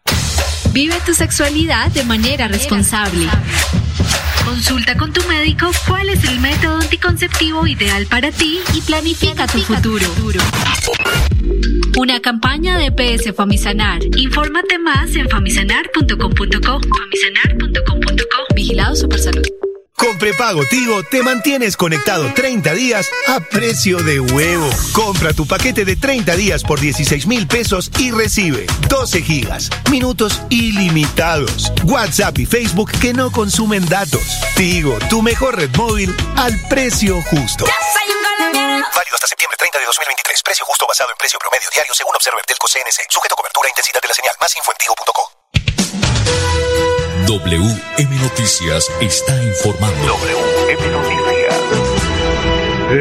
Vive 0.73 0.95
tu 1.05 1.13
sexualidad 1.13 1.91
de 1.91 2.03
manera 2.03 2.47
responsable. 2.47 3.27
Consulta 4.45 4.95
con 4.97 5.11
tu 5.11 5.21
médico 5.27 5.69
cuál 5.87 6.09
es 6.09 6.23
el 6.23 6.39
método 6.39 6.77
anticonceptivo 6.77 7.67
ideal 7.67 8.05
para 8.07 8.31
ti 8.31 8.59
y 8.73 8.81
planifica 8.81 9.47
tu 9.47 9.59
futuro. 9.59 10.05
Una 11.97 12.21
campaña 12.21 12.77
de 12.77 12.91
PS 12.91 13.35
Famisanar. 13.35 13.99
Infórmate 14.15 14.79
más 14.79 15.13
en 15.15 15.29
famisanar.com.co. 15.29 16.79
Famisanar.com.co. 16.97 18.55
Vigilado 18.55 18.95
Supersalud. 18.95 19.70
Con 20.01 20.17
prepago 20.17 20.65
Tigo 20.65 21.03
te 21.03 21.21
mantienes 21.21 21.77
conectado 21.77 22.33
30 22.33 22.73
días 22.73 23.07
a 23.27 23.39
precio 23.39 24.01
de 24.01 24.19
huevo. 24.19 24.67
Compra 24.93 25.31
tu 25.31 25.45
paquete 25.45 25.85
de 25.85 25.95
30 25.95 26.35
días 26.35 26.63
por 26.63 26.79
16 26.79 27.27
mil 27.27 27.47
pesos 27.47 27.91
y 27.99 28.09
recibe 28.09 28.65
12 28.89 29.21
gigas, 29.21 29.69
minutos 29.91 30.41
ilimitados, 30.49 31.71
WhatsApp 31.83 32.39
y 32.39 32.47
Facebook 32.47 32.91
que 32.99 33.13
no 33.13 33.31
consumen 33.31 33.87
datos. 33.87 34.23
Tigo, 34.55 34.97
tu 35.07 35.21
mejor 35.21 35.57
red 35.57 35.69
móvil 35.77 36.15
al 36.35 36.59
precio 36.67 37.21
justo. 37.29 37.65
Válido 37.65 39.13
hasta 39.13 39.27
septiembre 39.27 39.55
30 39.59 39.77
de 39.77 39.85
2023. 39.85 40.41
Precio 40.41 40.65
justo 40.65 40.87
basado 40.87 41.11
en 41.11 41.17
precio 41.17 41.37
promedio 41.37 41.69
diario 41.71 41.93
según 41.93 42.15
Observer 42.15 42.43
Telco 42.47 42.67
CNC. 42.67 43.05
Sujeto 43.07 43.35
cobertura 43.35 43.67
e 43.67 43.69
intensidad 43.69 44.01
de 44.01 44.07
la 44.07 44.15
señal. 44.15 44.33
Más 44.41 44.55
info 44.55 44.71
en 44.71 44.77
tigo.co. 44.81 46.80
WM 47.31 48.17
Noticias 48.21 48.91
está 48.99 49.41
informando. 49.41 49.95
WM 50.05 50.91
Noticias. 50.91 51.31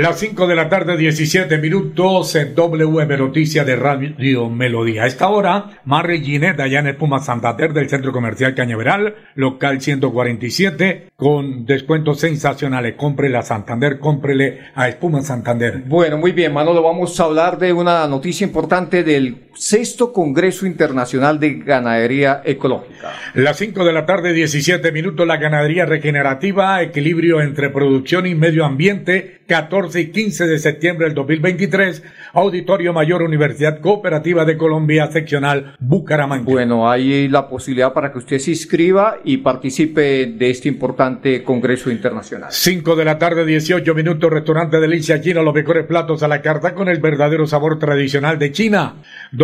Las 0.00 0.20
5 0.20 0.46
de 0.46 0.54
la 0.54 0.68
tarde, 0.68 0.96
17 0.96 1.58
minutos 1.58 2.36
en 2.36 2.54
WM 2.54 3.16
Noticias 3.16 3.66
de 3.66 3.74
Radio 3.74 4.48
Melodía. 4.48 5.02
A 5.02 5.06
esta 5.08 5.28
hora, 5.30 5.80
Marre 5.84 6.20
Ginette, 6.20 6.60
allá 6.60 6.78
en 6.78 6.86
el 6.86 6.96
Puma 6.96 7.18
Santander 7.18 7.72
del 7.72 7.88
Centro 7.88 8.12
Comercial 8.12 8.54
Cañaveral, 8.54 9.16
local 9.34 9.80
147, 9.80 11.08
con 11.16 11.66
descuentos 11.66 12.20
sensacionales. 12.20 12.94
Cómprele 12.94 13.36
a 13.36 13.42
Santander, 13.42 13.98
cómprele 13.98 14.60
a 14.76 14.88
Espuma 14.88 15.22
Santander. 15.22 15.82
Bueno, 15.86 16.18
muy 16.18 16.30
bien, 16.30 16.54
Manolo, 16.54 16.84
vamos 16.84 17.18
a 17.18 17.24
hablar 17.24 17.58
de 17.58 17.72
una 17.72 18.06
noticia 18.06 18.46
importante 18.46 19.02
del 19.02 19.49
sexto 19.60 20.10
Congreso 20.14 20.64
Internacional 20.64 21.38
de 21.38 21.56
Ganadería 21.56 22.40
Ecológica. 22.46 23.12
Las 23.34 23.58
5 23.58 23.84
de 23.84 23.92
la 23.92 24.06
tarde, 24.06 24.32
17 24.32 24.90
minutos, 24.90 25.26
la 25.26 25.36
ganadería 25.36 25.84
regenerativa, 25.84 26.80
equilibrio 26.82 27.42
entre 27.42 27.68
producción 27.68 28.26
y 28.26 28.34
medio 28.34 28.64
ambiente, 28.64 29.42
14 29.46 30.00
y 30.00 30.10
15 30.12 30.46
de 30.46 30.58
septiembre 30.58 31.06
del 31.06 31.14
2023, 31.14 32.02
Auditorio 32.32 32.94
Mayor 32.94 33.22
Universidad 33.22 33.80
Cooperativa 33.80 34.46
de 34.46 34.56
Colombia, 34.56 35.10
seccional 35.10 35.76
Bucaramanga. 35.78 36.44
Bueno, 36.44 36.90
hay 36.90 37.28
la 37.28 37.46
posibilidad 37.46 37.92
para 37.92 38.12
que 38.12 38.18
usted 38.18 38.38
se 38.38 38.52
inscriba 38.52 39.18
y 39.24 39.38
participe 39.38 40.26
de 40.26 40.50
este 40.50 40.68
importante 40.68 41.42
Congreso 41.42 41.90
Internacional. 41.90 42.50
5 42.50 42.96
de 42.96 43.04
la 43.04 43.18
tarde, 43.18 43.44
18 43.44 43.94
minutos, 43.94 44.30
restaurante 44.30 44.80
Delicia 44.80 45.20
China, 45.20 45.42
los 45.42 45.54
mejores 45.54 45.84
platos 45.84 46.22
a 46.22 46.28
la 46.28 46.40
carta 46.40 46.74
con 46.74 46.88
el 46.88 46.98
verdadero 46.98 47.46
sabor 47.46 47.78
tradicional 47.78 48.38
de 48.38 48.52
China. 48.52 48.94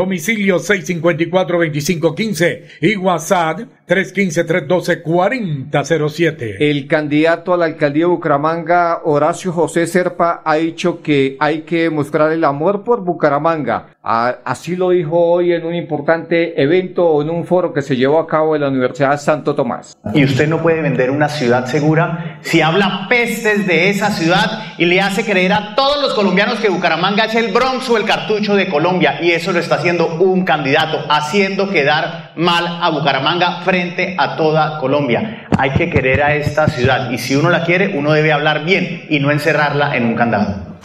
Domicilio 0.06 0.58
654-2515 0.58 2.62
y 2.80 2.94
WhatsApp 2.94 3.62
315-312-4007. 3.88 6.56
El 6.58 6.88
candidato 6.88 7.54
a 7.54 7.56
la 7.56 7.66
alcaldía 7.66 8.04
de 8.04 8.10
Bucaramanga, 8.10 9.02
Horacio 9.04 9.52
José 9.52 9.86
Serpa, 9.86 10.42
ha 10.44 10.56
dicho 10.56 11.00
que 11.02 11.36
hay 11.38 11.60
que 11.62 11.88
mostrar 11.90 12.32
el 12.32 12.42
amor 12.44 12.82
por 12.82 13.04
Bucaramanga. 13.04 13.90
Así 14.02 14.74
lo 14.76 14.90
dijo 14.90 15.18
hoy 15.18 15.52
en 15.52 15.64
un 15.64 15.74
importante 15.74 16.60
evento 16.60 17.06
o 17.06 17.22
en 17.22 17.30
un 17.30 17.44
foro 17.44 17.72
que 17.72 17.82
se 17.82 17.96
llevó 17.96 18.18
a 18.20 18.26
cabo 18.26 18.54
en 18.54 18.62
la 18.62 18.68
Universidad 18.68 19.20
Santo 19.20 19.54
Tomás. 19.54 19.96
Y 20.14 20.24
usted 20.24 20.48
no 20.48 20.62
puede 20.62 20.80
vender 20.80 21.10
una 21.10 21.28
ciudad 21.28 21.66
segura 21.66 22.38
si 22.42 22.60
habla 22.60 23.06
pestes 23.08 23.66
de 23.66 23.90
esa 23.90 24.10
ciudad 24.10 24.74
y 24.78 24.84
le 24.84 25.00
hace 25.00 25.24
creer 25.24 25.52
a 25.52 25.74
todos 25.74 26.00
los 26.02 26.14
colombianos 26.14 26.60
que 26.60 26.68
Bucaramanga 26.68 27.24
es 27.24 27.34
el 27.34 27.52
Bronx 27.52 27.90
o 27.90 27.96
el 27.96 28.04
cartucho 28.04 28.54
de 28.54 28.68
Colombia. 28.68 29.18
Y 29.22 29.32
eso 29.32 29.52
lo 29.52 29.58
está 29.58 29.74
haciendo 29.76 30.18
un 30.18 30.44
candidato, 30.44 30.98
haciendo 31.08 31.70
quedar 31.70 32.25
mal 32.36 32.66
a 32.80 32.90
Bucaramanga 32.90 33.62
frente 33.62 34.14
a 34.18 34.36
toda 34.36 34.78
Colombia. 34.78 35.48
Hay 35.58 35.70
que 35.70 35.90
querer 35.90 36.22
a 36.22 36.34
esta 36.34 36.68
ciudad 36.68 37.10
y 37.10 37.18
si 37.18 37.34
uno 37.34 37.50
la 37.50 37.64
quiere, 37.64 37.96
uno 37.96 38.12
debe 38.12 38.32
hablar 38.32 38.64
bien 38.64 39.06
y 39.08 39.18
no 39.18 39.30
encerrarla 39.30 39.96
en 39.96 40.06
un 40.06 40.14
candado. 40.14 40.76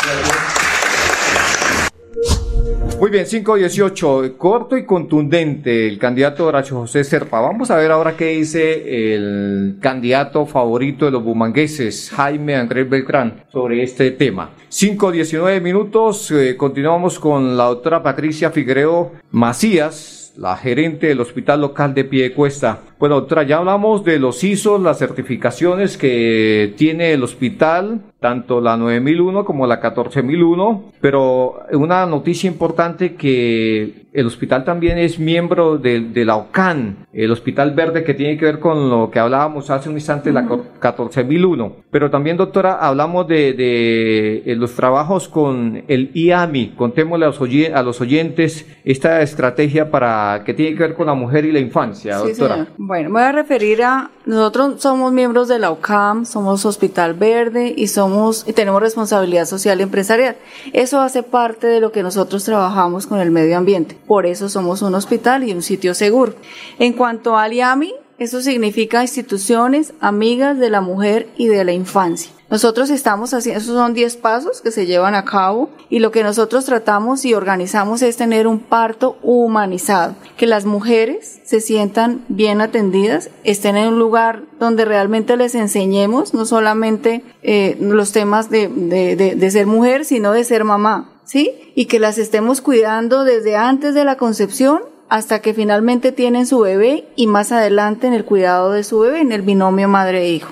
Muy 3.02 3.10
bien, 3.10 3.26
518, 3.26 4.38
corto 4.38 4.78
y 4.78 4.86
contundente 4.86 5.88
el 5.88 5.98
candidato 5.98 6.46
Horacio 6.46 6.78
José 6.82 7.04
Serpa. 7.04 7.42
Vamos 7.42 7.72
a 7.72 7.78
ver 7.78 7.90
ahora 7.90 8.16
qué 8.16 8.28
dice 8.28 9.16
el 9.16 9.78
candidato 9.82 10.46
favorito 10.46 11.06
de 11.06 11.12
los 11.12 11.24
bumangueses, 11.24 12.12
Jaime 12.12 12.56
Andrés 12.56 12.88
Beltrán, 12.88 13.44
sobre 13.52 13.82
este 13.82 14.12
tema. 14.12 14.52
519 14.70 15.62
minutos, 15.62 16.30
eh, 16.30 16.56
continuamos 16.56 17.18
con 17.18 17.58
la 17.58 17.64
doctora 17.64 18.04
Patricia 18.04 18.52
Figuereo 18.52 19.14
Macías, 19.32 20.21
la 20.41 20.58
gerente 20.58 21.06
del 21.06 21.21
Hospital 21.21 21.62
Local 21.62 21.93
de 21.93 22.04
Piedecuesta. 22.04 22.80
Bueno, 23.02 23.16
doctora, 23.16 23.42
ya 23.42 23.58
hablamos 23.58 24.04
de 24.04 24.20
los 24.20 24.44
ISO, 24.44 24.78
las 24.78 25.00
certificaciones 25.00 25.98
que 25.98 26.76
tiene 26.78 27.14
el 27.14 27.24
hospital, 27.24 28.02
tanto 28.20 28.62
la 28.62 28.78
9001 28.78 29.44
como 29.44 29.66
la 29.66 29.80
14001, 29.80 30.92
pero 31.02 31.62
una 31.72 32.06
noticia 32.06 32.48
importante 32.48 33.16
que 33.16 34.06
el 34.14 34.28
hospital 34.28 34.64
también 34.66 34.98
es 34.98 35.18
miembro 35.18 35.78
de, 35.78 36.02
de 36.02 36.26
la 36.26 36.36
OCAN, 36.36 37.08
el 37.14 37.32
Hospital 37.32 37.72
Verde 37.72 38.04
que 38.04 38.14
tiene 38.14 38.38
que 38.38 38.46
ver 38.46 38.60
con 38.60 38.90
lo 38.90 39.10
que 39.10 39.20
hablábamos 39.20 39.70
hace 39.70 39.90
un 39.90 39.96
instante, 39.96 40.32
la 40.32 40.46
14001. 40.46 41.76
Pero 41.90 42.10
también, 42.10 42.38
doctora, 42.38 42.76
hablamos 42.76 43.28
de, 43.28 43.54
de, 43.54 44.44
eh, 44.46 44.56
los 44.56 44.76
trabajos 44.76 45.28
con 45.30 45.84
el 45.88 46.12
IAMI. 46.14 46.74
Contémosle 46.76 47.26
a 47.26 47.30
los, 47.30 47.42
a 47.74 47.84
los 47.84 48.02
oyentes 48.02 48.68
esta 48.84 49.22
estrategia 49.22 49.90
para 49.90 50.44
que 50.46 50.54
tiene 50.54 50.76
que 50.76 50.84
ver 50.84 50.94
con 50.94 51.08
la 51.08 51.14
mujer 51.14 51.46
y 51.46 51.52
la 51.52 51.60
infancia, 51.60 52.20
Sí, 52.20 52.30
doctora. 52.30 52.54
señor. 52.56 52.68
Bueno, 52.91 53.10
me 53.10 53.21
voy 53.21 53.30
a 53.30 53.32
referir 53.32 53.84
a 53.84 54.12
nosotros 54.25 54.82
somos 54.82 55.13
miembros 55.13 55.47
de 55.47 55.60
la 55.60 55.71
OCAM, 55.71 56.25
somos 56.25 56.65
Hospital 56.65 57.13
Verde 57.13 57.73
y 57.73 57.88
somos 57.88 58.43
y 58.45 58.51
tenemos 58.51 58.82
responsabilidad 58.82 59.45
social 59.45 59.80
y 59.80 59.84
empresarial. 59.84 60.36
Eso 60.73 60.99
hace 60.99 61.23
parte 61.23 61.67
de 61.67 61.80
lo 61.80 61.93
que 61.93 62.04
nosotros 62.04 62.43
trabajamos 62.43 63.08
con 63.08 63.21
el 63.21 63.32
medio 63.32 63.58
ambiente. 63.58 63.97
Por 64.08 64.25
eso 64.25 64.49
somos 64.49 64.82
un 64.82 64.93
hospital 64.93 65.47
y 65.47 65.54
un 65.54 65.62
sitio 65.62 65.93
seguro. 65.93 66.34
En 66.80 66.91
cuanto 66.91 67.38
al 67.38 67.54
IAMI, 67.54 67.93
eso 68.17 68.41
significa 68.41 69.01
instituciones 69.01 69.93
amigas 70.01 70.60
de 70.60 70.69
la 70.69 70.82
mujer 70.82 71.30
y 71.38 71.47
de 71.47 71.63
la 71.63 71.71
infancia. 71.71 72.34
Nosotros 72.52 72.90
estamos 72.90 73.34
haciendo, 73.34 73.62
esos 73.62 73.76
son 73.76 73.94
10 73.94 74.18
pasos 74.18 74.60
que 74.60 74.72
se 74.72 74.86
llevan 74.86 75.16
a 75.16 75.24
cabo 75.24 75.70
y 75.90 76.00
lo 76.00 76.12
que 76.12 76.22
nosotros 76.22 76.66
tratamos 76.66 77.24
y 77.24 77.34
organizamos 77.34 78.02
es 78.02 78.18
tener 78.18 78.46
un 78.46 78.60
parto 78.60 79.18
humanizado, 79.24 80.16
que 80.36 80.48
las 80.48 80.66
mujeres 80.66 81.40
se 81.46 81.62
sientan 81.62 82.26
bien 82.28 82.60
atendidas, 82.60 83.30
estén 83.46 83.78
en 83.78 83.88
un 83.88 84.00
lugar 84.00 84.44
donde 84.60 84.84
realmente 84.84 85.38
les 85.38 85.56
enseñemos 85.56 86.34
no 86.34 86.46
solamente 86.46 87.24
eh, 87.42 87.78
los 87.80 88.12
temas 88.12 88.50
de, 88.50 88.68
de, 88.68 89.16
de, 89.16 89.52
ser 89.52 89.66
mujer, 89.66 90.04
sino 90.04 90.34
de 90.34 90.44
ser 90.44 90.66
mamá, 90.66 91.22
¿sí? 91.24 91.72
Y 91.74 91.86
que 91.86 92.00
las 92.00 92.18
estemos 92.18 92.60
cuidando 92.60 93.24
desde 93.24 93.56
antes 93.56 93.94
de 93.96 94.04
la 94.04 94.18
concepción 94.18 94.82
hasta 95.08 95.40
que 95.40 95.54
finalmente 95.54 96.12
tienen 96.12 96.46
su 96.46 96.60
bebé 96.60 97.06
y 97.16 97.28
más 97.28 97.54
adelante 97.54 98.08
en 98.08 98.14
el 98.14 98.26
cuidado 98.26 98.72
de 98.72 98.84
su 98.84 99.00
bebé, 99.00 99.22
en 99.22 99.32
el 99.32 99.42
binomio 99.42 99.88
madre-hijo. 99.88 100.52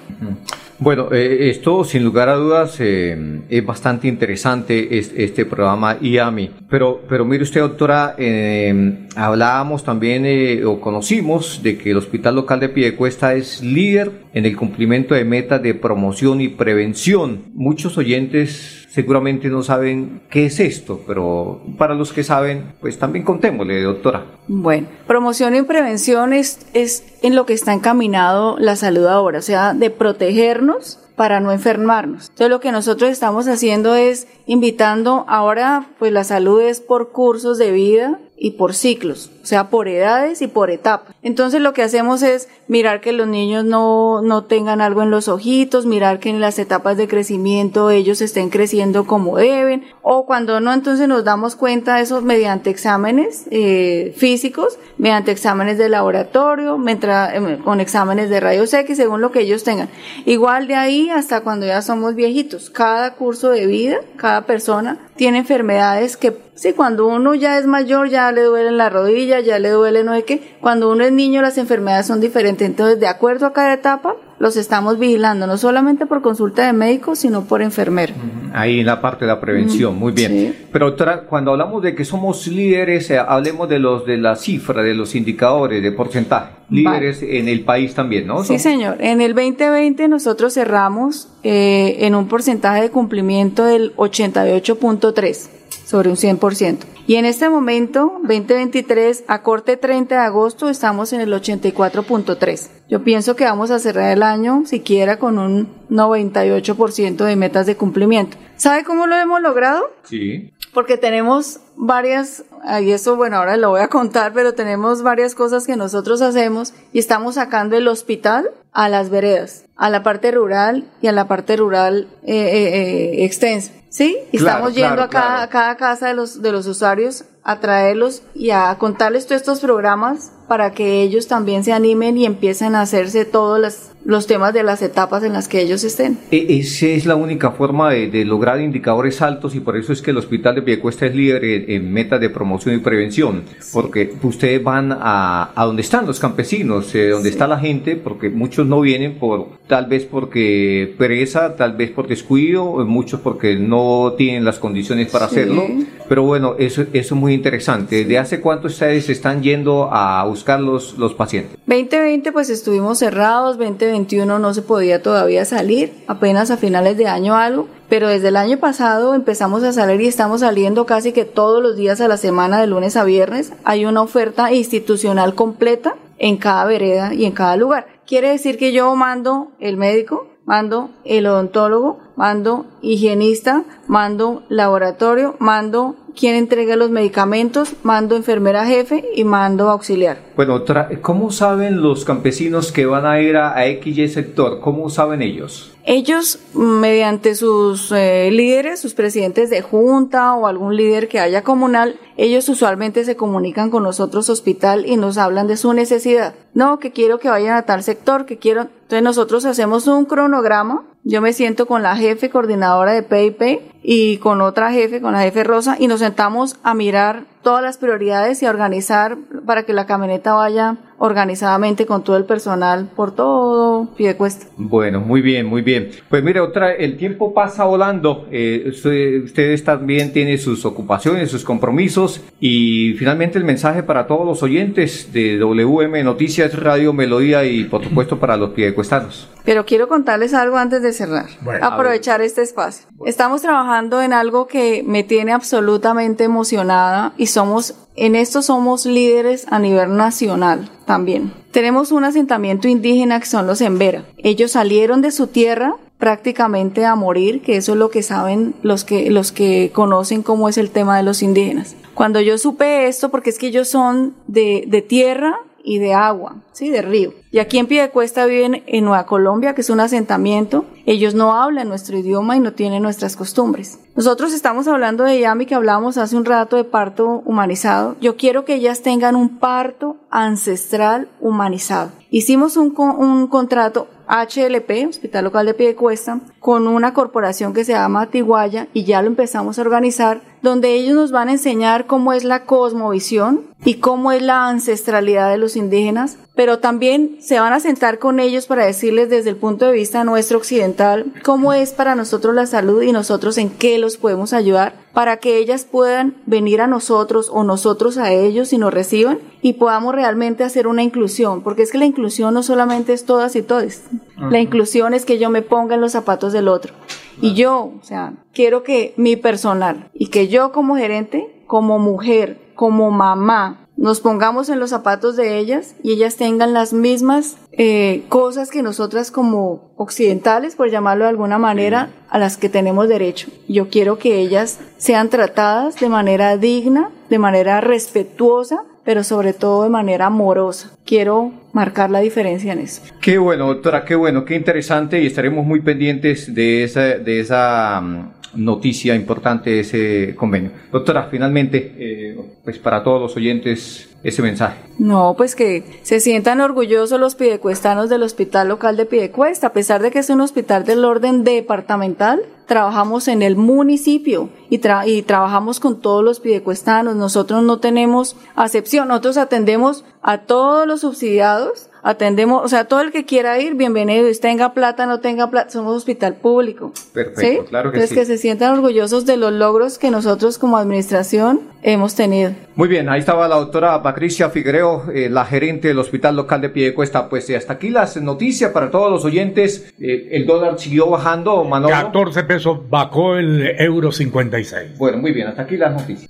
Bueno, 0.81 1.09
eh, 1.11 1.49
esto 1.49 1.83
sin 1.83 2.05
lugar 2.05 2.29
a 2.29 2.35
dudas 2.35 2.77
eh, 2.79 3.41
es 3.49 3.65
bastante 3.65 4.07
interesante 4.07 4.97
este, 4.97 5.45
programa 5.45 5.97
IAMI. 5.99 6.51
Pero, 6.69 7.01
pero 7.09 7.25
mire 7.25 7.43
usted, 7.43 7.59
doctora, 7.59 8.15
eh, 8.17 9.07
hablábamos 9.17 9.83
también 9.83 10.25
o 10.65 10.79
conocimos 10.79 11.61
de 11.61 11.77
que 11.77 11.91
el 11.91 11.97
Hospital 11.97 12.35
Local 12.35 12.61
de 12.61 12.69
Piedecuesta 12.69 13.33
es 13.33 13.61
líder 13.61 14.11
en 14.33 14.45
el 14.45 14.55
cumplimiento 14.55 15.15
de 15.15 15.25
metas 15.25 15.61
de 15.61 15.73
promoción 15.73 16.41
y 16.41 16.49
prevención. 16.49 17.43
Muchos 17.53 17.97
oyentes 17.97 18.87
seguramente 18.89 19.49
no 19.49 19.63
saben 19.63 20.21
qué 20.29 20.45
es 20.45 20.59
esto, 20.59 21.01
pero 21.07 21.61
para 21.77 21.95
los 21.95 22.11
que 22.13 22.23
saben, 22.23 22.73
pues 22.79 22.97
también 22.97 23.23
contémosle, 23.25 23.81
doctora. 23.81 24.25
Bueno, 24.47 24.87
promoción 25.07 25.55
y 25.55 25.61
prevención 25.61 26.33
es, 26.33 26.67
es 26.73 27.03
en 27.21 27.35
lo 27.35 27.45
que 27.45 27.53
está 27.53 27.73
encaminado 27.73 28.57
la 28.59 28.75
salud 28.75 29.05
ahora, 29.07 29.39
o 29.39 29.43
sea, 29.43 29.73
de 29.73 29.89
protegernos 29.89 30.99
para 31.19 31.41
no 31.41 31.51
enfermarnos. 31.51 32.29
Entonces 32.29 32.49
lo 32.49 32.61
que 32.61 32.71
nosotros 32.71 33.09
estamos 33.09 33.45
haciendo 33.49 33.95
es 33.95 34.25
invitando, 34.45 35.25
ahora 35.27 35.89
pues 35.99 36.13
la 36.13 36.23
salud 36.23 36.61
es 36.61 36.79
por 36.79 37.11
cursos 37.11 37.57
de 37.57 37.71
vida, 37.71 38.21
y 38.39 38.51
por 38.51 38.73
ciclos, 38.73 39.31
o 39.43 39.45
sea, 39.45 39.69
por 39.69 39.89
edades 39.89 40.41
y 40.41 40.47
por 40.47 40.71
etapas. 40.71 41.13
Entonces 41.21 41.61
lo 41.61 41.73
que 41.73 41.83
hacemos 41.83 42.23
es 42.23 42.47
mirar 42.67 43.01
que 43.01 43.11
los 43.11 43.27
niños 43.27 43.65
no, 43.65 44.21
no 44.21 44.45
tengan 44.45 44.79
algo 44.79 45.03
en 45.03 45.11
los 45.11 45.27
ojitos, 45.27 45.85
mirar 45.85 46.19
que 46.19 46.29
en 46.29 46.39
las 46.39 46.57
etapas 46.57 46.95
de 46.95 47.09
crecimiento 47.09 47.89
ellos 47.89 48.21
estén 48.21 48.49
creciendo 48.49 49.05
como 49.05 49.37
deben, 49.37 49.83
o 50.01 50.25
cuando 50.25 50.61
no, 50.61 50.73
entonces 50.73 51.07
nos 51.07 51.25
damos 51.25 51.55
cuenta 51.55 51.97
de 51.97 52.03
eso 52.03 52.21
mediante 52.21 52.69
exámenes 52.69 53.45
eh, 53.51 54.13
físicos, 54.15 54.79
mediante 54.97 55.31
exámenes 55.31 55.77
de 55.77 55.89
laboratorio, 55.89 56.77
eh, 56.87 57.59
con 57.63 57.81
exámenes 57.81 58.29
de 58.29 58.39
rayos 58.39 58.73
X, 58.73 58.95
según 58.95 59.19
lo 59.19 59.31
que 59.31 59.41
ellos 59.41 59.63
tengan. 59.63 59.89
Igual 60.25 60.67
de 60.67 60.75
ahí 60.75 61.09
hasta 61.09 61.41
cuando 61.41 61.65
ya 61.65 61.81
somos 61.81 62.15
viejitos. 62.15 62.69
Cada 62.69 63.15
curso 63.15 63.49
de 63.49 63.65
vida, 63.65 63.97
cada 64.15 64.45
persona 64.45 64.97
tiene 65.15 65.39
enfermedades 65.39 66.15
que, 66.15 66.31
sí, 66.59 66.73
cuando 66.73 67.07
uno 67.07 67.35
ya 67.35 67.57
es 67.57 67.65
mayor, 67.65 68.09
ya 68.09 68.31
le 68.31 68.43
duele 68.43 68.71
la 68.71 68.89
rodilla, 68.89 69.39
ya 69.39 69.59
le 69.59 69.69
duele 69.69 70.03
no 70.03 70.13
sé 70.13 70.23
qué. 70.23 70.41
Cuando 70.59 70.91
uno 70.91 71.03
es 71.03 71.11
niño, 71.11 71.41
las 71.41 71.57
enfermedades 71.57 72.07
son 72.07 72.19
diferentes. 72.19 72.67
Entonces, 72.67 72.99
de 72.99 73.07
acuerdo 73.07 73.45
a 73.45 73.53
cada 73.53 73.73
etapa, 73.73 74.15
los 74.39 74.55
estamos 74.57 74.99
vigilando, 74.99 75.47
no 75.47 75.57
solamente 75.57 76.05
por 76.05 76.21
consulta 76.21 76.65
de 76.65 76.73
médico, 76.73 77.15
sino 77.15 77.43
por 77.43 77.61
enfermero. 77.61 78.13
Ahí 78.53 78.79
en 78.79 78.85
la 78.85 79.01
parte 79.01 79.25
de 79.25 79.31
la 79.31 79.39
prevención, 79.39 79.97
muy 79.97 80.11
bien. 80.11 80.55
Pero 80.71 80.87
doctora, 80.87 81.25
cuando 81.25 81.51
hablamos 81.51 81.83
de 81.83 81.93
que 81.93 82.05
somos 82.05 82.47
líderes, 82.47 83.09
eh, 83.11 83.19
hablemos 83.19 83.67
de 83.67 83.79
los 83.79 84.05
de 84.05 84.17
la 84.17 84.35
cifra, 84.35 84.81
de 84.81 84.93
los 84.93 85.15
indicadores, 85.15 85.83
de 85.83 85.91
porcentaje. 85.91 86.53
Líderes 86.69 87.21
en 87.21 87.47
el 87.47 87.61
país 87.61 87.93
también, 87.93 88.27
¿no? 88.27 88.43
Sí, 88.43 88.59
señor. 88.59 88.97
En 88.99 89.21
el 89.21 89.33
2020 89.33 90.07
nosotros 90.07 90.53
cerramos 90.53 91.29
eh, 91.43 91.97
en 92.01 92.15
un 92.15 92.27
porcentaje 92.27 92.81
de 92.83 92.89
cumplimiento 92.91 93.65
del 93.65 93.95
88.3 93.95 95.58
sobre 95.89 96.11
un 96.11 96.17
100%. 96.17 96.77
Y 97.07 97.15
en 97.15 97.25
este 97.25 97.49
momento, 97.49 98.19
2023, 98.21 99.23
a 99.27 99.41
corte 99.41 99.75
30 99.75 100.13
de 100.13 100.21
agosto, 100.21 100.69
estamos 100.69 101.13
en 101.13 101.21
el 101.21 101.33
84.3. 101.33 102.69
Yo 102.87 103.03
pienso 103.03 103.35
que 103.35 103.45
vamos 103.45 103.71
a 103.71 103.79
cerrar 103.79 104.11
el 104.11 104.21
año 104.21 104.67
siquiera 104.67 105.17
con 105.17 105.39
un 105.39 105.67
98% 105.89 107.25
de 107.25 107.35
metas 107.35 107.65
de 107.65 107.75
cumplimiento. 107.75 108.37
¿Sabe 108.55 108.83
cómo 108.83 109.07
lo 109.07 109.15
hemos 109.15 109.41
logrado? 109.41 109.89
Sí. 110.03 110.53
Porque 110.75 110.97
tenemos 110.97 111.59
varias, 111.75 112.43
y 112.81 112.91
eso 112.91 113.15
bueno, 113.15 113.37
ahora 113.37 113.57
lo 113.57 113.71
voy 113.71 113.81
a 113.81 113.87
contar, 113.87 114.31
pero 114.33 114.53
tenemos 114.53 115.01
varias 115.01 115.33
cosas 115.33 115.65
que 115.65 115.75
nosotros 115.75 116.21
hacemos 116.21 116.75
y 116.93 116.99
estamos 116.99 117.35
sacando 117.35 117.75
el 117.75 117.87
hospital 117.87 118.51
a 118.73 118.89
las 118.89 119.09
veredas, 119.09 119.65
a 119.75 119.89
la 119.89 120.03
parte 120.03 120.29
rural 120.29 120.87
y 121.01 121.07
a 121.07 121.11
la 121.11 121.27
parte 121.27 121.57
rural 121.57 122.07
eh, 122.21 122.35
eh, 122.35 123.21
eh 123.21 123.25
extensa. 123.25 123.71
¿Sí? 123.89 124.17
Y 124.31 124.37
estamos 124.37 124.73
yendo 124.75 125.01
a, 125.01 125.09
cada, 125.09 125.43
a, 125.43 125.49
cada, 125.49 125.75
casa 125.77 126.07
de 126.07 126.13
los, 126.13 126.41
de 126.41 126.51
los 126.51 126.67
usuarios 126.67 127.25
a 127.43 127.59
traerlos 127.59 128.23
y 128.35 128.51
a 128.51 128.75
contarles 128.77 129.25
todos 129.25 129.41
estos 129.41 129.59
programas 129.59 130.31
para 130.49 130.71
que 130.71 131.03
ellos 131.03 131.27
también 131.27 131.63
se 131.63 131.71
animen 131.71 132.17
y 132.17 132.25
empiecen 132.25 132.73
a 132.73 132.81
hacerse 132.81 133.23
todos 133.23 133.59
los, 133.61 133.91
los 134.03 134.25
temas 134.25 134.51
de 134.51 134.63
las 134.63 134.81
etapas 134.81 135.23
en 135.23 135.33
las 135.33 135.47
que 135.47 135.61
ellos 135.61 135.83
estén. 135.83 136.17
E, 136.31 136.57
esa 136.59 136.87
es 136.87 137.05
la 137.05 137.15
única 137.15 137.51
forma 137.51 137.91
de, 137.91 138.25
lograr 138.25 138.59
indicadores 138.59 139.21
altos 139.21 139.53
y 139.55 139.59
por 139.59 139.77
eso 139.77 139.93
es 139.93 140.01
que 140.01 140.09
el 140.11 140.17
Hospital 140.17 140.55
de 140.55 140.61
Piedecuesta 140.63 141.05
es 141.05 141.15
líder 141.15 141.45
en, 141.45 141.93
metas 141.93 142.19
de 142.19 142.29
promoción 142.31 142.75
y 142.75 142.79
prevención, 142.79 143.43
porque 143.71 144.11
ustedes 144.23 144.61
van 144.63 144.91
a, 144.91 145.51
a 145.55 145.65
donde 145.65 145.83
están 145.83 146.07
los 146.07 146.19
campesinos, 146.19 146.93
eh, 146.95 147.09
donde 147.09 147.29
está 147.29 147.47
la 147.47 147.59
gente, 147.59 147.95
porque 147.95 148.29
muchos 148.29 148.65
no 148.65 148.81
vienen 148.81 149.19
por 149.19 149.59
tal 149.67 149.85
vez 149.85 150.05
porque 150.05 150.95
pereza, 150.97 151.55
tal 151.55 151.73
vez 151.73 151.91
por 151.91 152.07
descuido, 152.07 152.83
muchos 152.85 153.19
porque 153.19 153.55
no 153.55 154.15
tienen 154.17 154.43
las 154.43 154.57
condiciones 154.57 155.11
para 155.11 155.25
hacerlo, 155.25 155.67
pero 156.07 156.23
bueno, 156.23 156.55
eso, 156.57 156.81
eso 156.81 157.15
es 157.15 157.19
muy 157.19 157.28
interesante. 157.33 157.97
¿Desde 157.97 158.17
hace 158.17 158.41
cuánto 158.41 158.67
ustedes 158.67 159.09
están 159.09 159.43
yendo 159.43 159.89
a 159.91 160.23
buscar 160.25 160.59
los, 160.59 160.97
los 160.97 161.13
pacientes? 161.13 161.57
2020 161.65 162.31
pues 162.31 162.49
estuvimos 162.49 162.99
cerrados, 162.99 163.57
2021 163.57 164.39
no 164.39 164.53
se 164.53 164.61
podía 164.61 165.01
todavía 165.01 165.45
salir, 165.45 165.93
apenas 166.07 166.51
a 166.51 166.57
finales 166.57 166.97
de 166.97 167.07
año 167.07 167.35
algo, 167.35 167.67
pero 167.89 168.07
desde 168.07 168.29
el 168.29 168.37
año 168.37 168.57
pasado 168.57 169.15
empezamos 169.15 169.63
a 169.63 169.73
salir 169.73 170.01
y 170.01 170.07
estamos 170.07 170.41
saliendo 170.41 170.85
casi 170.85 171.11
que 171.11 171.25
todos 171.25 171.61
los 171.61 171.75
días 171.75 172.01
a 172.01 172.07
la 172.07 172.17
semana 172.17 172.59
de 172.61 172.67
lunes 172.67 172.95
a 172.95 173.03
viernes. 173.03 173.53
Hay 173.63 173.85
una 173.85 174.01
oferta 174.01 174.53
institucional 174.53 175.35
completa 175.35 175.95
en 176.17 176.37
cada 176.37 176.65
vereda 176.65 177.13
y 177.13 177.25
en 177.25 177.31
cada 177.31 177.55
lugar. 177.57 177.87
Quiere 178.05 178.29
decir 178.29 178.57
que 178.57 178.71
yo 178.71 178.95
mando 178.95 179.51
el 179.59 179.77
médico, 179.77 180.27
mando 180.49 180.89
el 181.05 181.27
odontólogo, 181.27 181.99
mando 182.15 182.65
higienista, 182.81 183.65
mando 183.87 184.41
laboratorio, 184.49 185.35
mando 185.37 185.95
quien 186.17 186.33
entrega 186.33 186.75
los 186.75 186.89
medicamentos, 186.89 187.75
mando 187.83 188.15
enfermera 188.15 188.65
jefe 188.65 189.05
y 189.15 189.25
mando 189.25 189.69
auxiliar. 189.69 190.17
Bueno, 190.35 190.63
¿cómo 191.01 191.29
saben 191.29 191.83
los 191.83 192.03
campesinos 192.03 192.71
que 192.71 192.87
van 192.87 193.05
a 193.05 193.21
ir 193.21 193.37
a, 193.37 193.55
a 193.55 193.63
XY 193.63 194.07
sector? 194.07 194.59
¿Cómo 194.59 194.89
saben 194.89 195.21
ellos? 195.21 195.71
Ellos, 195.91 196.37
mediante 196.53 197.33
sus 197.33 197.91
eh, 197.91 198.29
líderes, 198.31 198.79
sus 198.79 198.93
presidentes 198.93 199.49
de 199.49 199.63
junta 199.63 200.35
o 200.35 200.45
algún 200.45 200.75
líder 200.75 201.07
que 201.07 201.19
haya 201.19 201.41
comunal, 201.41 201.99
ellos 202.15 202.47
usualmente 202.47 203.03
se 203.05 203.15
comunican 203.15 203.71
con 203.71 203.81
nosotros 203.81 204.29
hospital 204.29 204.85
y 204.85 204.97
nos 204.97 205.17
hablan 205.17 205.47
de 205.47 205.57
su 205.57 205.73
necesidad. 205.73 206.35
No, 206.53 206.77
que 206.77 206.91
quiero 206.91 207.17
que 207.17 207.29
vayan 207.29 207.57
a 207.57 207.63
tal 207.63 207.81
sector, 207.81 208.27
que 208.27 208.37
quiero. 208.37 208.67
Entonces 208.83 209.01
nosotros 209.01 209.45
hacemos 209.45 209.87
un 209.87 210.05
cronograma. 210.05 210.85
Yo 211.05 211.23
me 211.23 211.33
siento 211.33 211.65
con 211.65 211.81
la 211.81 211.95
jefe 211.95 212.29
coordinadora 212.29 212.91
de 212.91 213.01
PIP 213.01 213.59
y 213.81 214.17
con 214.17 214.41
otra 214.41 214.71
jefe, 214.71 215.01
con 215.01 215.13
la 215.13 215.21
jefe 215.21 215.43
Rosa, 215.43 215.75
y 215.79 215.87
nos 215.87 216.01
sentamos 216.01 216.57
a 216.61 216.75
mirar 216.75 217.23
todas 217.41 217.63
las 217.63 217.79
prioridades 217.79 218.43
y 218.43 218.45
a 218.45 218.51
organizar 218.51 219.17
para 219.43 219.63
que 219.63 219.73
la 219.73 219.87
camioneta 219.87 220.33
vaya 220.33 220.77
organizadamente 220.99 221.85
con 221.85 222.03
todo 222.03 222.17
el 222.17 222.25
personal 222.25 222.89
por 222.95 223.15
todo 223.15 223.87
pie 223.95 224.09
de 224.09 224.17
cuesta. 224.17 224.45
Bueno, 224.57 224.99
muy 224.99 225.21
bien, 225.21 225.45
muy 225.45 225.61
bien. 225.61 225.89
Pues 226.09 226.23
mire, 226.23 226.39
otra, 226.39 226.73
el 226.73 226.97
tiempo 226.97 227.33
pasa 227.33 227.63
volando. 227.63 228.27
Eh, 228.31 228.65
ustedes 228.69 229.63
también 229.63 230.13
tienen 230.13 230.37
sus 230.37 230.65
ocupaciones, 230.65 231.31
sus 231.31 231.43
compromisos 231.43 232.21
y 232.39 232.93
finalmente 232.97 233.37
el 233.37 233.43
mensaje 233.43 233.83
para 233.83 234.07
todos 234.07 234.25
los 234.25 234.43
oyentes 234.43 235.11
de 235.13 235.37
WM 235.37 236.03
Noticias 236.03 236.57
Radio 236.57 236.93
Melodía 236.93 237.45
y 237.45 237.63
por 237.63 237.83
supuesto 237.83 238.19
para 238.19 238.37
los 238.37 238.51
piedecuestanos. 238.51 239.29
Pero 239.45 239.65
quiero 239.65 239.87
contarles 239.87 240.33
algo 240.33 240.57
antes 240.57 240.81
de 240.83 240.93
cerrar. 240.93 241.25
aprovechar 241.61 242.21
este 242.21 242.41
espacio. 242.41 242.87
Estamos 243.05 243.41
trabajando 243.41 244.01
en 244.01 244.13
algo 244.13 244.47
que 244.47 244.83
me 244.85 245.03
tiene 245.03 245.31
absolutamente 245.31 246.23
emocionada 246.23 247.13
y 247.17 247.27
somos, 247.27 247.73
en 248.05 248.15
esto 248.15 248.41
somos 248.41 248.85
líderes 248.85 249.45
a 249.49 249.59
nivel 249.59 249.95
nacional 249.95 250.69
también. 250.85 251.33
Tenemos 251.51 251.91
un 251.91 252.03
asentamiento 252.03 252.67
indígena 252.67 253.19
que 253.19 253.25
son 253.25 253.47
los 253.47 253.61
Embera. 253.61 254.05
Ellos 254.17 254.51
salieron 254.51 255.01
de 255.01 255.11
su 255.11 255.27
tierra 255.27 255.75
prácticamente 255.97 256.85
a 256.85 256.95
morir, 256.95 257.41
que 257.41 257.57
eso 257.57 257.73
es 257.73 257.77
lo 257.77 257.89
que 257.89 258.03
saben 258.03 258.55
los 258.63 258.85
que, 258.85 259.11
los 259.11 259.31
que 259.31 259.71
conocen 259.73 260.23
cómo 260.23 260.47
es 260.47 260.57
el 260.57 260.69
tema 260.69 260.95
de 260.95 261.03
los 261.03 261.21
indígenas. 261.21 261.75
Cuando 261.93 262.21
yo 262.21 262.37
supe 262.37 262.87
esto, 262.87 263.09
porque 263.09 263.31
es 263.31 263.37
que 263.37 263.47
ellos 263.47 263.67
son 263.67 264.15
de, 264.27 264.63
de 264.67 264.81
tierra 264.81 265.37
y 265.63 265.79
de 265.79 265.93
agua, 265.93 266.37
¿sí? 266.51 266.69
De 266.69 266.81
río. 266.81 267.13
Y 267.31 267.39
aquí 267.39 267.59
en 267.59 267.67
Piedecuesta 267.67 268.25
viven 268.25 268.63
en 268.65 268.85
Nueva 268.85 269.05
Colombia, 269.05 269.53
que 269.53 269.61
es 269.61 269.69
un 269.69 269.79
asentamiento. 269.79 270.65
Ellos 270.85 271.13
no 271.13 271.35
hablan 271.35 271.69
nuestro 271.69 271.97
idioma 271.97 272.35
y 272.35 272.39
no 272.39 272.53
tienen 272.53 272.81
nuestras 272.81 273.15
costumbres. 273.15 273.79
Nosotros 273.95 274.33
estamos 274.33 274.67
hablando 274.67 275.03
de 275.03 275.19
Yami, 275.19 275.45
que 275.45 275.55
hablábamos 275.55 275.97
hace 275.97 276.15
un 276.15 276.25
rato 276.25 276.55
de 276.55 276.63
parto 276.63 277.21
humanizado. 277.25 277.95
Yo 278.01 278.17
quiero 278.17 278.45
que 278.45 278.55
ellas 278.55 278.81
tengan 278.81 279.15
un 279.15 279.37
parto 279.37 279.97
ancestral 280.09 281.07
humanizado. 281.19 281.91
Hicimos 282.09 282.57
un, 282.57 282.73
un 282.77 283.27
contrato 283.27 283.87
HLP, 284.09 284.87
Hospital 284.89 285.25
Local 285.25 285.45
de 285.45 285.53
Piedecuesta, 285.53 286.19
con 286.39 286.67
una 286.67 286.95
corporación 286.95 287.53
que 287.53 287.63
se 287.63 287.73
llama 287.73 288.07
Tiguaya 288.07 288.67
y 288.73 288.83
ya 288.83 289.03
lo 289.03 289.07
empezamos 289.07 289.59
a 289.59 289.61
organizar 289.61 290.21
donde 290.41 290.73
ellos 290.75 290.95
nos 290.95 291.11
van 291.11 291.29
a 291.29 291.33
enseñar 291.33 291.87
cómo 291.87 292.13
es 292.13 292.23
la 292.23 292.45
cosmovisión 292.45 293.41
y 293.65 293.75
cómo 293.75 294.11
es 294.11 294.21
la 294.21 294.47
ancestralidad 294.47 295.29
de 295.29 295.37
los 295.37 295.55
indígenas, 295.55 296.17
pero 296.35 296.59
también 296.59 297.17
se 297.19 297.39
van 297.39 297.51
a 297.51 297.59
sentar 297.59 297.99
con 297.99 298.19
ellos 298.19 298.45
para 298.45 298.65
decirles 298.65 299.09
desde 299.09 299.31
el 299.31 299.35
punto 299.35 299.65
de 299.65 299.73
vista 299.73 300.05
nuestro 300.05 300.37
occidental 300.37 301.11
cómo 301.23 301.51
es 301.51 301.73
para 301.73 301.95
nosotros 301.95 302.33
la 302.33 302.45
salud 302.45 302.81
y 302.81 302.93
nosotros 302.93 303.37
en 303.37 303.49
qué 303.49 303.77
los 303.77 303.97
podemos 303.97 304.31
ayudar 304.31 304.73
para 304.93 305.17
que 305.17 305.37
ellas 305.37 305.65
puedan 305.69 306.15
venir 306.25 306.61
a 306.61 306.67
nosotros 306.67 307.29
o 307.31 307.43
nosotros 307.43 307.97
a 307.97 308.13
ellos 308.13 308.53
y 308.53 308.57
nos 308.57 308.73
reciban 308.73 309.19
y 309.41 309.53
podamos 309.53 309.93
realmente 309.93 310.43
hacer 310.43 310.67
una 310.67 310.83
inclusión, 310.83 311.41
porque 311.41 311.63
es 311.63 311.71
que 311.71 311.77
la 311.77 311.85
inclusión 311.85 312.33
no 312.33 312.43
solamente 312.43 312.93
es 312.93 313.05
todas 313.05 313.35
y 313.35 313.41
todos, 313.41 313.81
la 314.17 314.39
inclusión 314.39 314.93
es 314.93 315.05
que 315.05 315.19
yo 315.19 315.29
me 315.29 315.41
ponga 315.41 315.75
en 315.75 315.81
los 315.81 315.91
zapatos 315.91 316.33
del 316.33 316.47
otro. 316.47 316.73
Y 317.21 317.33
yo, 317.33 317.73
o 317.79 317.83
sea, 317.83 318.13
quiero 318.33 318.63
que 318.63 318.93
mi 318.97 319.15
personal 319.15 319.89
y 319.93 320.07
que 320.07 320.27
yo 320.27 320.51
como 320.51 320.75
gerente, 320.75 321.43
como 321.47 321.79
mujer, 321.79 322.39
como 322.55 322.91
mamá, 322.91 323.69
nos 323.79 324.01
pongamos 324.01 324.49
en 324.49 324.59
los 324.59 324.71
zapatos 324.71 325.15
de 325.15 325.37
ellas 325.37 325.73
y 325.81 325.93
ellas 325.93 326.17
tengan 326.17 326.53
las 326.53 326.73
mismas 326.73 327.37
eh, 327.53 328.03
cosas 328.09 328.51
que 328.51 328.61
nosotras 328.61 329.09
como 329.09 329.71
occidentales, 329.77 330.57
por 330.57 330.69
llamarlo 330.69 331.05
de 331.05 331.11
alguna 331.11 331.37
manera, 331.37 331.89
a 332.09 332.19
las 332.19 332.35
que 332.35 332.49
tenemos 332.49 332.89
derecho. 332.89 333.29
Yo 333.47 333.69
quiero 333.69 333.97
que 333.97 334.19
ellas 334.19 334.59
sean 334.77 335.09
tratadas 335.09 335.79
de 335.79 335.87
manera 335.87 336.35
digna, 336.35 336.91
de 337.09 337.19
manera 337.19 337.61
respetuosa, 337.61 338.65
pero 338.89 339.03
sobre 339.03 339.33
todo 339.33 339.65
de 339.65 339.69
manera 339.69 340.07
amorosa. 340.07 340.71
Quiero 340.83 341.31
marcar 341.53 341.91
la 341.91 341.99
diferencia 341.99 342.53
en 342.53 342.57
eso. 342.57 342.81
Qué 342.99 343.19
bueno, 343.19 343.45
doctora, 343.45 343.85
qué 343.85 343.93
bueno, 343.93 344.25
qué 344.25 344.33
interesante 344.33 344.99
y 344.99 345.05
estaremos 345.05 345.45
muy 345.45 345.61
pendientes 345.61 346.33
de 346.33 346.63
esa, 346.63 346.97
de 346.97 347.19
esa 347.19 347.79
mm, 347.81 348.13
noticia 348.43 348.95
importante, 348.95 349.59
ese 349.59 350.15
convenio. 350.15 350.53
Doctora, 350.71 351.03
finalmente, 351.03 351.75
eh, 351.77 352.17
pues 352.43 352.57
para 352.57 352.83
todos 352.83 352.99
los 352.99 353.15
oyentes, 353.15 353.88
ese 354.03 354.21
mensaje. 354.21 354.57
No, 354.77 355.15
pues 355.17 355.35
que 355.35 355.81
se 355.83 355.99
sientan 355.99 356.41
orgullosos 356.41 356.99
los 356.99 357.15
pidecuestanos 357.15 357.89
del 357.89 358.03
Hospital 358.03 358.47
Local 358.47 358.77
de 358.77 358.85
Pidecuesta, 358.85 359.47
a 359.47 359.53
pesar 359.53 359.81
de 359.81 359.91
que 359.91 359.99
es 359.99 360.09
un 360.09 360.21
hospital 360.21 360.65
del 360.65 360.85
orden 360.85 361.23
departamental, 361.23 362.21
trabajamos 362.45 363.07
en 363.07 363.21
el 363.21 363.35
municipio 363.35 364.29
y, 364.49 364.59
y 364.85 365.01
trabajamos 365.03 365.59
con 365.59 365.81
todos 365.81 366.03
los 366.03 366.19
pidecuestanos. 366.19 366.95
Nosotros 366.95 367.43
no 367.43 367.59
tenemos 367.59 368.15
acepción, 368.35 368.87
nosotros 368.87 369.17
atendemos 369.17 369.85
a 370.01 370.19
todos 370.19 370.65
los 370.65 370.81
subsidiados 370.81 371.68
atendemos, 371.83 372.43
o 372.43 372.47
sea, 372.47 372.65
todo 372.65 372.81
el 372.81 372.91
que 372.91 373.05
quiera 373.05 373.39
ir, 373.39 373.55
bienvenido, 373.55 374.09
y 374.09 374.15
tenga 374.19 374.53
plata, 374.53 374.85
no 374.85 374.99
tenga 374.99 375.29
plata, 375.29 375.49
somos 375.49 375.75
hospital 375.75 376.15
público. 376.15 376.73
Perfecto, 376.93 377.45
claro 377.45 377.71
que 377.71 377.77
Entonces, 377.77 377.97
que 377.97 378.05
se 378.05 378.17
sientan 378.17 378.53
orgullosos 378.53 379.05
de 379.05 379.17
los 379.17 379.31
logros 379.31 379.77
que 379.77 379.91
nosotros 379.91 380.37
como 380.37 380.57
administración 380.57 381.41
hemos 381.61 381.95
tenido. 381.95 382.31
Muy 382.55 382.67
bien, 382.67 382.89
ahí 382.89 382.99
estaba 382.99 383.27
la 383.27 383.35
doctora 383.35 383.81
Patricia 383.81 384.29
Figuereo, 384.29 384.91
eh, 384.93 385.09
la 385.09 385.25
gerente 385.25 385.69
del 385.69 385.79
Hospital 385.79 386.15
Local 386.15 386.41
de 386.41 386.49
Piedecuesta. 386.49 387.09
Pues 387.09 387.29
eh, 387.29 387.37
hasta 387.37 387.53
aquí 387.53 387.69
las 387.69 387.97
noticias 387.97 388.51
para 388.51 388.69
todos 388.69 388.91
los 388.91 389.05
oyentes. 389.05 389.73
Eh, 389.79 390.09
el 390.11 390.25
dólar 390.25 390.59
siguió 390.59 390.89
bajando, 390.89 391.43
Manolo. 391.43 391.73
14 391.73 392.23
pesos, 392.23 392.69
bajó 392.69 393.15
el 393.15 393.55
euro 393.59 393.91
56. 393.91 394.77
Bueno, 394.77 394.97
muy 394.97 395.11
bien, 395.11 395.27
hasta 395.27 395.43
aquí 395.43 395.57
las 395.57 395.73
noticias. 395.73 396.09